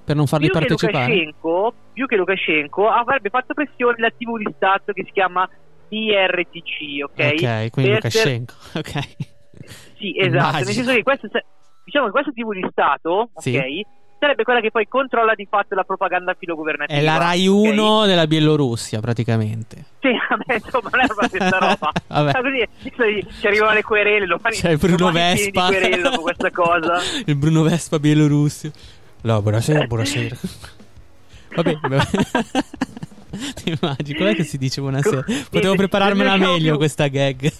Per 0.05 0.14
non 0.14 0.27
farli 0.27 0.48
più 0.48 0.59
partecipare? 0.59 1.07
Lukashenko, 1.07 1.74
più 1.99 2.07
che 2.07 2.15
Lukashenko 2.15 2.89
avrebbe 2.89 3.29
fatto 3.29 3.55
pressione 3.55 3.97
la 3.99 4.11
TV 4.17 4.39
di 4.39 4.47
Stato 4.55 4.93
che 4.93 5.03
si 5.05 5.11
chiama 5.11 5.49
DRTC, 5.89 7.03
ok? 7.03 7.33
Ok, 7.35 7.71
quindi 7.71 7.91
Per- 7.91 8.03
Lukashenko. 8.05 8.55
Ok. 8.79 8.91
Sì, 9.99 10.15
esatto, 10.17 10.37
Immagino. 10.37 10.65
nel 10.65 10.75
senso 10.75 10.93
che 10.95 11.03
questo, 11.03 11.29
diciamo 11.85 12.05
che 12.07 12.11
questa 12.13 12.31
TV 12.31 12.53
di 12.53 12.67
Stato, 12.71 13.31
Sì. 13.39 13.57
ok? 13.57 13.65
Sarebbe 14.21 14.43
quella 14.45 14.61
che 14.61 14.71
poi 14.71 14.87
controlla 14.87 15.35
di 15.35 15.47
fatto 15.51 15.75
la 15.75 15.83
propaganda 15.83 16.35
filogovernativa. 16.39 16.97
È 16.99 17.03
la 17.03 17.17
Rai 17.19 17.47
ok? 17.49 17.55
1 17.73 18.07
della 18.07 18.27
Bielorussia, 18.29 19.01
praticamente. 19.01 19.85
Sì, 20.01 20.09
vabbè, 20.29 20.55
insomma, 20.55 20.89
non 20.93 21.01
è 21.01 21.07
la 21.07 21.27
stessa 21.29 21.59
roba. 21.59 21.93
Vabbè. 22.07 22.33
Così 22.33 22.93
adesso 22.95 23.31
ci 23.41 23.47
arrivano 23.49 23.73
le 23.75 23.83
querele, 23.83 24.27
domani, 24.27 24.55
C'è 24.57 24.71
il 24.71 24.79
Bruno 24.79 25.11
Vespa. 25.11 25.69
di 25.71 26.19
questa 26.21 26.51
cosa. 26.53 27.01
il 27.27 27.35
Bruno 27.37 27.63
Vespa 27.63 27.99
Bielorussia. 27.99 28.71
No, 29.23 29.43
buonasera, 29.43 29.85
buonasera. 29.87 30.37
Vabbè. 31.55 31.79
Ti 33.55 33.77
immagini, 33.81 34.19
com'è 34.19 34.35
che 34.35 34.45
si 34.45 34.59
dice 34.59 34.81
buonasera? 34.81 35.25
Potevo 35.51 35.75
prepararmela 35.75 36.37
meglio 36.37 36.77
questa 36.77 37.09
gag. 37.09 37.53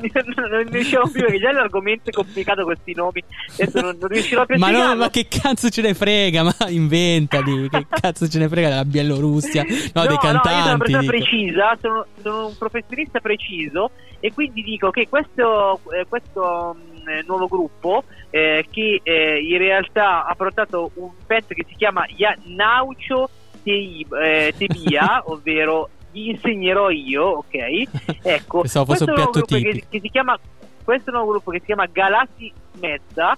Non, 0.00 0.68
riusciamo 0.70 1.08
più 1.08 1.20
perché 1.22 1.38
già 1.38 1.52
l'argomento 1.52 2.10
è 2.10 2.12
complicato 2.12 2.64
questi 2.64 2.94
nomi 2.94 3.22
adesso 3.52 3.80
non, 3.80 3.96
non 3.98 4.08
riuscirò 4.08 4.46
più 4.46 4.54
a 4.54 4.58
Ma, 4.58 4.70
no, 4.70 4.96
ma 4.96 5.10
che 5.10 5.26
cazzo 5.28 5.68
ce 5.68 5.82
ne 5.82 5.94
frega? 5.94 6.42
Ma 6.42 6.54
inventali, 6.68 7.68
che 7.68 7.86
cazzo 7.88 8.28
ce 8.28 8.38
ne 8.38 8.48
frega 8.48 8.68
della 8.68 8.84
Bielorussia? 8.84 9.62
No, 9.62 9.68
dei 9.68 9.80
no, 9.94 10.02
no, 10.02 10.02
io 10.02 10.18
sono 10.20 10.30
una 10.30 10.40
cantanti. 10.40 10.78
persona 10.78 11.00
dico. 11.00 11.12
precisa, 11.12 11.78
sono, 11.80 12.06
sono 12.22 12.46
un 12.46 12.56
professionista 12.56 13.20
preciso 13.20 13.90
e 14.20 14.32
quindi 14.32 14.62
dico 14.62 14.90
che 14.90 15.08
questo, 15.08 15.80
eh, 15.92 16.06
questo 16.08 16.76
mh, 16.76 17.08
eh, 17.08 17.24
nuovo 17.26 17.46
gruppo 17.46 18.04
eh, 18.30 18.66
che 18.70 19.00
eh, 19.02 19.40
in 19.40 19.58
realtà 19.58 20.26
ha 20.26 20.34
portato 20.34 20.90
un 20.94 21.10
pezzo 21.26 21.54
che 21.54 21.64
si 21.68 21.74
chiama 21.76 22.04
Naucio 22.44 23.30
eh, 23.62 24.54
Tebia, 24.56 25.22
ovvero 25.30 25.90
vi 26.12 26.30
insegnerò 26.30 26.90
io, 26.90 27.24
ok? 27.24 27.82
Ecco, 28.22 28.56
un 28.58 28.62
questo 28.62 28.84
nuovo 28.84 29.30
piatto 29.30 29.30
gruppo 29.30 29.56
che, 29.56 29.84
che 29.88 30.00
si 30.00 30.08
chiama 30.10 30.38
questo 30.84 31.10
nuovo 31.10 31.30
gruppo 31.32 31.50
che 31.50 31.58
si 31.60 31.66
chiama 31.66 31.86
Galassi 31.86 32.50
Mezza 32.80 33.36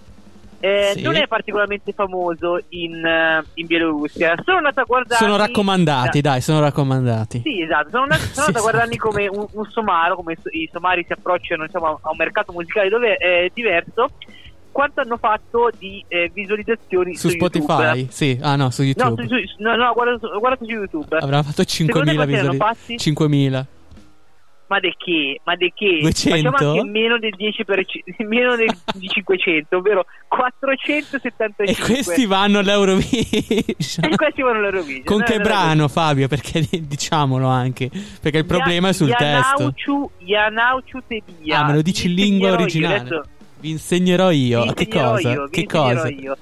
eh, 0.63 0.91
Sì. 0.95 1.01
non 1.01 1.17
è 1.17 1.27
particolarmente 1.27 1.93
famoso 1.93 2.61
in, 2.69 3.03
eh, 3.05 3.43
in 3.55 3.67
Bielorussia. 3.67 4.35
Sono 4.45 4.59
andato 4.59 4.81
a 4.81 4.85
guardare. 4.85 5.25
Sono 5.25 5.37
raccomandati, 5.39 6.21
dai, 6.21 6.43
sono 6.43 6.61
raccomandati. 6.61 7.41
Sì, 7.43 7.63
esatto. 7.63 7.89
Sono 7.89 8.03
andato, 8.03 8.21
sono 8.21 8.33
Sì, 8.35 8.41
andato 8.41 8.59
a 8.59 8.61
guardarmi 8.71 8.95
esatto. 8.95 9.09
come 9.11 9.27
un, 9.29 9.47
un 9.53 9.65
somaro, 9.71 10.17
come 10.17 10.37
i 10.51 10.69
somari 10.71 11.03
si 11.07 11.13
approcciano 11.15 11.65
diciamo, 11.65 11.87
a- 11.87 11.99
a 12.03 12.11
un 12.11 12.17
mercato 12.19 12.53
musicale 12.53 12.91
dove 12.91 13.15
è 13.15 13.51
diverso. 13.55 14.11
Quanto 14.73 15.01
hanno 15.01 15.17
fatto 15.17 15.71
di 15.79 16.03
eh, 16.09 16.31
visualizzazioni 16.33 17.15
Su 17.17 17.29
su, 17.29 17.35
Spotify? 17.35 17.83
YouTube? 17.83 18.07
Sì, 18.13 18.39
ah 18.41 18.57
no, 18.57 18.71
su 18.71 18.83
No, 18.83 18.87
YouTube. 18.89 19.23
su, 19.29 19.37
su- 19.47 19.63
no, 19.63 19.77
no, 19.77 19.89
ho 19.89 19.95
guardato 19.95 20.65
su 20.65 20.71
YouTube. 20.71 21.19
Avrà 21.19 21.43
fatto 21.43 21.65
Secondo 21.67 22.05
te 22.05 22.13
5.000 22.13 22.15
quanti 22.15 22.33
ne 22.33 22.39
hanno 22.39 22.51
visualizzazioni. 22.53 23.17
fatti? 23.17 23.27
5.000. 23.49 23.65
Ma 24.71 24.79
di 24.79 24.95
che? 24.97 25.41
Ma 25.43 25.57
di 25.57 25.73
che? 25.75 25.99
200? 26.01 26.51
Facciamo 26.53 26.71
anche 26.71 26.85
meno 26.89 27.19
del 27.19 27.35
10%, 27.37 28.23
meno 28.29 28.55
del, 28.55 28.69
di 28.95 29.09
500, 29.09 29.77
ovvero 29.77 30.05
475. 30.29 31.65
E 31.65 31.77
questi 31.77 32.25
vanno 32.27 32.61
all'Eurovision. 32.61 34.05
E 34.09 34.15
questi 34.17 34.43
vanno 34.43 34.59
all'Eurovision. 34.59 35.03
Con 35.05 35.23
che 35.25 35.41
brano, 35.41 35.89
Fabio? 35.89 36.29
Perché 36.29 36.65
diciamolo 36.87 37.49
anche. 37.49 37.91
Perché 38.21 38.39
il 38.39 38.47
problema 38.47 38.89
è 38.91 38.93
sul 38.93 39.13
testo. 39.13 39.75
Yanauchu, 40.19 41.01
Tebia. 41.07 41.59
Ah, 41.61 41.65
me 41.67 41.75
lo 41.75 41.83
dici 41.83 42.07
in 42.07 42.15
lingua 42.15 42.53
originale. 42.53 42.95
adesso 42.97 43.23
Vi 43.61 43.71
insegnerò 43.71 44.31
io. 44.31 44.63
vi 44.63 44.75
che 44.75 44.85
insegnerò 44.85 45.11
cosa? 45.11 45.33
io, 45.33 45.49
che 45.49 45.67
cosa? 45.67 46.09
io. 46.09 46.37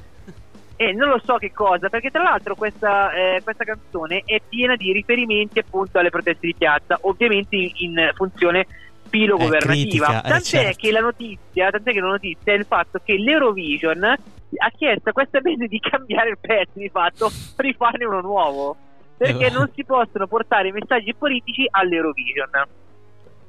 Eh, 0.77 0.93
non 0.93 1.09
lo 1.09 1.21
so 1.25 1.35
che 1.39 1.53
cosa, 1.53 1.89
perché 1.89 2.11
tra 2.11 2.23
l'altro 2.23 2.55
questa, 2.55 3.11
eh, 3.13 3.41
questa 3.43 3.65
canzone 3.65 4.23
è 4.25 4.41
piena 4.49 4.77
di 4.77 4.93
riferimenti 4.93 5.59
appunto 5.59 5.99
alle 5.99 6.11
proteste 6.11 6.47
di 6.47 6.55
piazza, 6.57 6.97
ovviamente 7.03 7.57
in, 7.57 7.73
in 7.79 8.11
funzione 8.15 8.65
filogovernativa. 9.09 10.07
critica, 10.07 10.23
eh, 10.23 10.29
tant'è 10.29 10.45
certo. 10.45 10.79
che 10.79 10.93
la 10.93 11.01
notizia, 11.01 11.71
tant'è 11.71 11.93
che 11.93 12.01
la 12.01 12.09
notizia 12.09 12.53
è 12.53 12.57
il 12.57 12.65
fatto 12.65 13.01
che 13.03 13.17
l'Eurovision 13.17 14.05
ha 14.05 14.71
chiesto 14.77 15.11
a 15.11 15.13
questa 15.13 15.41
band 15.41 15.67
di 15.67 15.81
cambiare 15.81 16.31
il 16.31 16.39
pezzo, 16.41 16.79
di 16.79 16.89
fatto, 16.89 17.31
rifarne 17.57 18.05
uno 18.05 18.21
nuovo. 18.21 18.77
Perché 19.17 19.47
Eh, 19.47 19.51
non 19.51 19.69
si 19.75 19.85
possono 19.85 20.29
portare 20.29 20.71
messaggi 20.71 21.13
politici 21.13 21.67
all'Eurovision. 21.69 22.51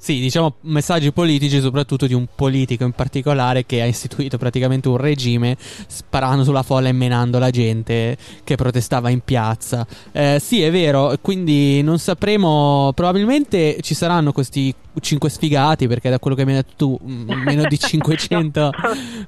Sì, 0.02 0.22
diciamo 0.22 0.56
messaggi 0.62 1.12
politici, 1.12 1.60
soprattutto 1.60 2.08
di 2.08 2.14
un 2.14 2.26
politico 2.34 2.86
in 2.86 2.94
particolare 2.94 3.66
che 3.66 3.82
ha 3.82 3.86
istituito 3.86 4.38
praticamente 4.38 4.88
un 4.88 4.96
regime 4.96 5.58
sparando 5.60 6.46
sulla 6.46 6.64
folla 6.64 6.88
e 6.88 6.94
menando 6.94 7.38
la 7.38 7.50
gente 7.50 8.16
che 8.46 8.56
protestava 8.56 9.10
in 9.10 9.20
piazza. 9.20 9.86
Eh, 10.14 10.40
sì, 10.42 10.62
è 10.62 10.72
vero, 10.72 11.14
quindi 11.22 11.82
non 11.82 12.00
sapremo. 12.00 12.94
Probabilmente 12.96 13.80
ci 13.82 13.94
saranno 13.94 14.32
questi 14.32 14.74
5 14.98 15.30
sfigati, 15.30 15.88
perché 15.88 16.10
da 16.10 16.18
quello 16.18 16.38
che 16.38 16.46
mi 16.46 16.56
hai 16.56 16.64
detto 16.64 16.74
tu, 16.78 17.00
meno 17.04 17.64
di 17.68 17.78
500 17.78 18.72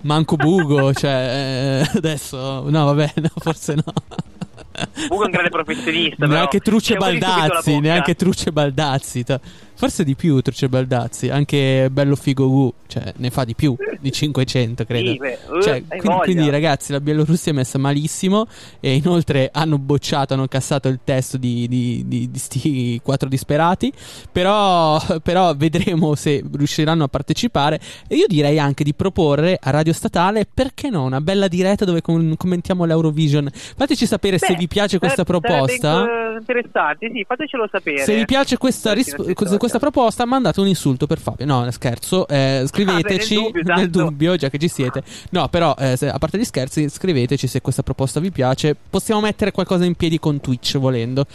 manco 0.03 0.38
bugo. 0.38 0.93
Cioè, 0.93 1.84
eh, 1.84 1.97
adesso, 1.97 2.38
no, 2.69 2.86
vabbè, 2.86 3.13
no, 3.15 3.29
forse 3.36 3.75
no. 3.75 3.84
Ugo 5.10 5.23
è 5.23 5.25
un 5.25 5.31
grande 5.31 5.49
professionista. 5.49 6.25
Neanche. 6.25 6.60
Truce 6.60 6.95
Baldazzi, 6.95 7.79
neanche 7.81 8.15
Truce 8.15 8.53
Baldazzi. 8.53 9.23
ta- 9.25 9.39
Forse 9.81 10.03
di 10.03 10.13
più 10.13 10.39
Truce 10.41 10.69
Baldazzi, 10.69 11.29
anche 11.29 11.89
Bello 11.91 12.15
Figo 12.15 12.47
Gu, 12.47 12.73
cioè 12.85 13.13
ne 13.17 13.31
fa 13.31 13.43
di 13.45 13.55
più 13.55 13.75
di 13.99 14.11
500 14.11 14.85
credo. 14.85 15.15
Beh, 15.15 15.39
Cioè, 15.63 15.83
quindi, 15.87 16.17
quindi, 16.21 16.49
ragazzi 16.51 16.91
la 16.91 16.99
Bielorussia 17.01 17.51
è 17.51 17.55
messa 17.55 17.79
malissimo 17.79 18.45
e 18.79 18.93
inoltre 18.93 19.49
hanno 19.51 19.79
bocciato, 19.79 20.35
hanno 20.35 20.47
cassato 20.47 20.87
il 20.87 20.99
testo 21.03 21.37
di, 21.37 21.67
di, 21.67 22.03
di, 22.07 22.29
di 22.29 22.37
sti 22.37 23.01
quattro 23.03 23.27
disperati, 23.27 23.91
però, 24.31 24.99
però 25.23 25.55
vedremo 25.55 26.13
se 26.13 26.43
riusciranno 26.55 27.03
a 27.05 27.07
partecipare 27.07 27.79
e 28.07 28.17
io 28.17 28.25
direi 28.27 28.59
anche 28.59 28.83
di 28.83 28.93
proporre 28.93 29.57
a 29.59 29.71
Radio 29.71 29.93
Statale, 29.93 30.45
perché 30.51 30.91
no, 30.91 31.05
una 31.05 31.21
bella 31.21 31.47
diretta 31.47 31.85
dove 31.85 32.01
com- 32.01 32.35
commentiamo 32.37 32.85
l'Eurovision. 32.85 33.49
Fateci 33.51 34.05
sapere 34.05 34.37
se 34.37 34.53
Beh, 34.53 34.57
vi 34.59 34.67
piace 34.67 34.99
questa 34.99 35.23
sarebbe- 35.25 35.47
proposta. 35.47 36.05
interessante, 36.39 37.09
sì, 37.11 37.23
fatecelo 37.27 37.67
sapere. 37.71 38.03
Se 38.03 38.15
vi 38.15 38.25
piace 38.25 38.57
questa, 38.57 38.89
Sì, 38.89 38.95
ris- 38.95 39.15
non 39.15 39.35
si 39.70 39.70
questa, 39.71 39.79
proposta, 39.79 40.25
mandate 40.25 40.60
un 40.60 40.67
insulto 40.67 41.07
per 41.07 41.19
Fabio. 41.19 41.45
No, 41.45 41.69
scherzo. 41.71 42.27
eh, 42.27 42.63
scriveteci 42.67 43.36
Ah, 43.36 43.39
beh, 43.39 43.43
nel 43.43 43.51
dubbio, 43.51 43.73
nel 43.75 43.89
tanto. 43.91 44.03
dubbio, 44.03 44.36
già 44.36 44.49
che 44.49 44.57
ci 44.57 44.67
siete. 44.67 45.03
No, 45.31 45.47
però, 45.49 45.73
eh, 45.77 45.95
se- 45.97 46.10
a 46.10 46.17
parte 46.17 46.38
gli 46.38 46.43
scherzi, 46.43 46.89
scriveteci 46.89 47.47
se 47.47 47.62
questa 47.62 47.84
proposta 47.84 48.19
vi 48.19 48.31
piace. 48.31 48.75
Possiamo 48.89 49.21
mettere 49.21 49.51
qualcosa 49.51 49.86
in 49.86 49.95
piedi 49.95 50.19
con 50.19 50.39
Twitch 50.41 50.77
volendo. 50.77 51.25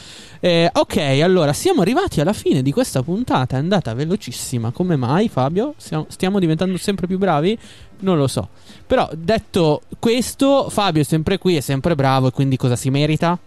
Eh, 0.40 0.70
ok, 0.72 0.96
allora 1.22 1.52
siamo 1.52 1.80
arrivati 1.82 2.20
alla 2.20 2.32
fine 2.32 2.62
di 2.62 2.72
questa 2.72 3.02
puntata. 3.02 3.56
È 3.56 3.58
andata 3.58 3.94
velocissima. 3.94 4.70
Come 4.70 4.96
mai, 4.96 5.28
Fabio? 5.28 5.74
Siamo- 5.76 6.06
stiamo 6.08 6.38
diventando 6.38 6.76
sempre 6.78 7.06
più 7.06 7.18
bravi? 7.18 7.58
Non 8.00 8.18
lo 8.18 8.26
so. 8.26 8.48
Però, 8.86 9.08
detto 9.16 9.82
questo, 9.98 10.68
Fabio 10.68 11.00
è 11.02 11.04
sempre 11.04 11.38
qui, 11.38 11.56
è 11.56 11.60
sempre 11.60 11.94
bravo. 11.94 12.28
E 12.28 12.30
quindi 12.30 12.56
cosa 12.56 12.76
si 12.76 12.90
merita? 12.90 13.38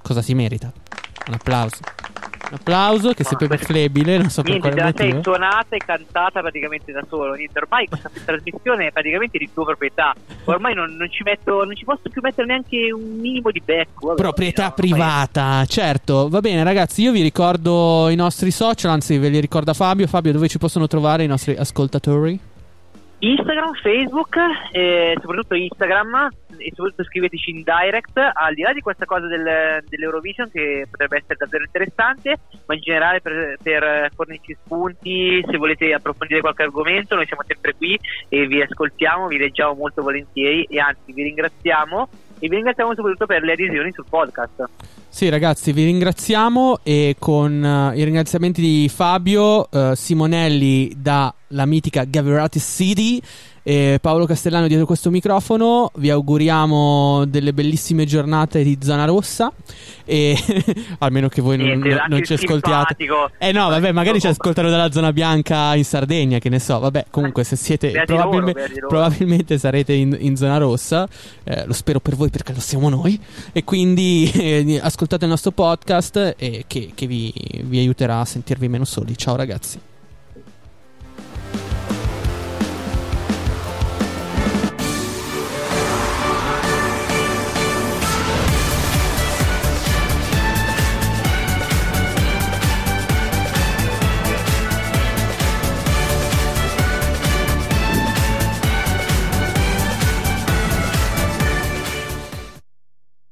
Cosa 0.00 0.22
si 0.22 0.34
merita? 0.34 0.72
Un 1.28 1.34
applauso. 1.34 1.76
Applauso 2.50 3.12
che 3.12 3.24
sei 3.24 3.36
proprio 3.36 3.58
flebile, 3.58 4.18
non 4.18 4.28
so 4.30 4.42
Niente, 4.42 4.68
per 4.68 4.78
quale 4.78 4.92
motivo. 4.98 5.22
suonata 5.22 5.76
e 5.76 5.78
cantata 5.78 6.40
praticamente 6.40 6.92
da 6.92 7.02
solo. 7.08 7.34
Niente, 7.34 7.58
ormai 7.58 7.88
questa 7.88 8.10
trasmissione 8.24 8.88
è 8.88 8.92
praticamente 8.92 9.38
di 9.38 9.48
tua 9.52 9.64
proprietà. 9.64 10.14
Ormai 10.44 10.74
non, 10.74 10.94
non 10.96 11.10
ci 11.10 11.22
metto, 11.22 11.64
non 11.64 11.74
ci 11.74 11.84
posso 11.84 12.08
più 12.10 12.20
mettere 12.22 12.46
neanche 12.46 12.92
un 12.92 13.18
minimo 13.18 13.50
di 13.50 13.62
becco. 13.64 14.08
Vabbè, 14.08 14.20
Proprietà 14.20 14.64
no, 14.66 14.72
privata, 14.74 15.64
certo. 15.66 16.28
Va 16.28 16.40
bene, 16.40 16.62
ragazzi. 16.64 17.02
Io 17.02 17.12
vi 17.12 17.22
ricordo 17.22 18.08
i 18.08 18.14
nostri 18.14 18.50
social, 18.50 18.90
anzi, 18.90 19.18
ve 19.18 19.28
li 19.28 19.40
ricorda 19.40 19.72
Fabio. 19.72 20.06
Fabio, 20.06 20.32
dove 20.32 20.48
ci 20.48 20.58
possono 20.58 20.86
trovare 20.86 21.24
i 21.24 21.26
nostri 21.26 21.54
ascoltatori? 21.56 22.50
Instagram, 23.24 23.74
Facebook, 23.74 24.36
eh, 24.72 25.16
soprattutto 25.20 25.54
Instagram 25.54 26.28
e 26.56 26.72
soprattutto 26.74 27.04
scriveteci 27.04 27.50
in 27.50 27.62
direct 27.62 28.16
al 28.16 28.52
di 28.52 28.62
là 28.62 28.72
di 28.72 28.80
questa 28.80 29.04
cosa 29.04 29.28
del- 29.28 29.84
dell'Eurovision 29.88 30.50
che 30.50 30.86
potrebbe 30.90 31.18
essere 31.18 31.36
davvero 31.38 31.62
interessante 31.62 32.36
ma 32.66 32.74
in 32.74 32.80
generale 32.80 33.20
per, 33.20 33.56
per 33.62 34.10
fornirci 34.14 34.56
spunti 34.64 35.42
se 35.48 35.56
volete 35.56 35.94
approfondire 35.94 36.40
qualche 36.40 36.64
argomento 36.64 37.14
noi 37.14 37.26
siamo 37.26 37.42
sempre 37.46 37.74
qui 37.76 37.98
e 38.28 38.46
vi 38.46 38.60
ascoltiamo, 38.60 39.28
vi 39.28 39.38
leggiamo 39.38 39.74
molto 39.74 40.02
volentieri 40.02 40.64
e 40.64 40.80
anzi 40.80 41.12
vi 41.12 41.22
ringraziamo 41.22 42.08
e 42.42 42.48
vi 42.48 42.56
ringraziamo 42.56 42.92
soprattutto 42.92 43.26
per 43.26 43.44
le 43.44 43.52
adesioni 43.52 43.92
sul 43.92 44.04
podcast. 44.08 44.68
Sì, 45.08 45.28
ragazzi, 45.28 45.70
vi 45.70 45.84
ringraziamo 45.84 46.80
e 46.82 47.14
con 47.16 47.64
eh, 47.64 47.96
i 47.96 48.02
ringraziamenti 48.02 48.60
di 48.60 48.90
Fabio 48.92 49.70
eh, 49.70 49.92
Simonelli 49.94 50.92
dalla 50.96 51.66
mitica 51.66 52.02
Gaverati 52.02 52.58
City 52.58 53.22
e 53.64 53.98
Paolo 54.00 54.26
Castellano 54.26 54.66
dietro 54.66 54.86
questo 54.86 55.10
microfono. 55.10 55.90
Vi 55.94 56.10
auguriamo 56.10 57.24
delle 57.26 57.52
bellissime 57.52 58.04
giornate 58.06 58.62
di 58.62 58.78
zona 58.82 59.04
rossa 59.04 59.52
e 60.04 60.36
almeno 60.98 61.28
che 61.28 61.40
voi 61.40 61.56
non, 61.56 61.78
non- 61.78 62.04
non 62.08 62.24
ci 62.24 62.32
ascoltiate. 62.32 62.96
Eh 63.38 63.52
no, 63.52 63.68
vabbè, 63.68 63.92
magari 63.92 64.20
ci 64.20 64.26
ascoltano 64.26 64.68
dalla 64.70 64.90
zona 64.90 65.12
bianca 65.12 65.74
in 65.74 65.84
Sardegna, 65.84 66.38
che 66.38 66.48
ne 66.48 66.58
so. 66.58 66.78
Vabbè, 66.78 67.06
comunque 67.10 67.44
se 67.44 67.56
siete 67.56 67.90
Beati 67.90 68.12
loro, 68.12 68.22
probabilme- 68.30 68.52
beati 68.52 68.74
loro. 68.80 68.88
probabilmente 68.88 69.58
sarete 69.58 69.92
in, 69.92 70.16
in 70.18 70.36
zona 70.36 70.56
rossa. 70.58 71.06
Eh, 71.44 71.64
lo 71.66 71.72
spero 71.72 72.00
per 72.00 72.16
voi 72.16 72.30
perché 72.30 72.52
lo 72.52 72.60
siamo 72.60 72.88
noi. 72.88 73.18
E 73.52 73.64
quindi 73.64 74.30
eh, 74.34 74.80
ascoltate 74.82 75.24
il 75.24 75.30
nostro 75.30 75.52
podcast 75.52 76.34
eh, 76.36 76.64
che, 76.66 76.90
che 76.94 77.06
vi, 77.06 77.32
vi 77.62 77.78
aiuterà 77.78 78.20
a 78.20 78.24
sentirvi 78.24 78.68
meno 78.68 78.84
soli. 78.84 79.16
Ciao 79.16 79.36
ragazzi. 79.36 79.78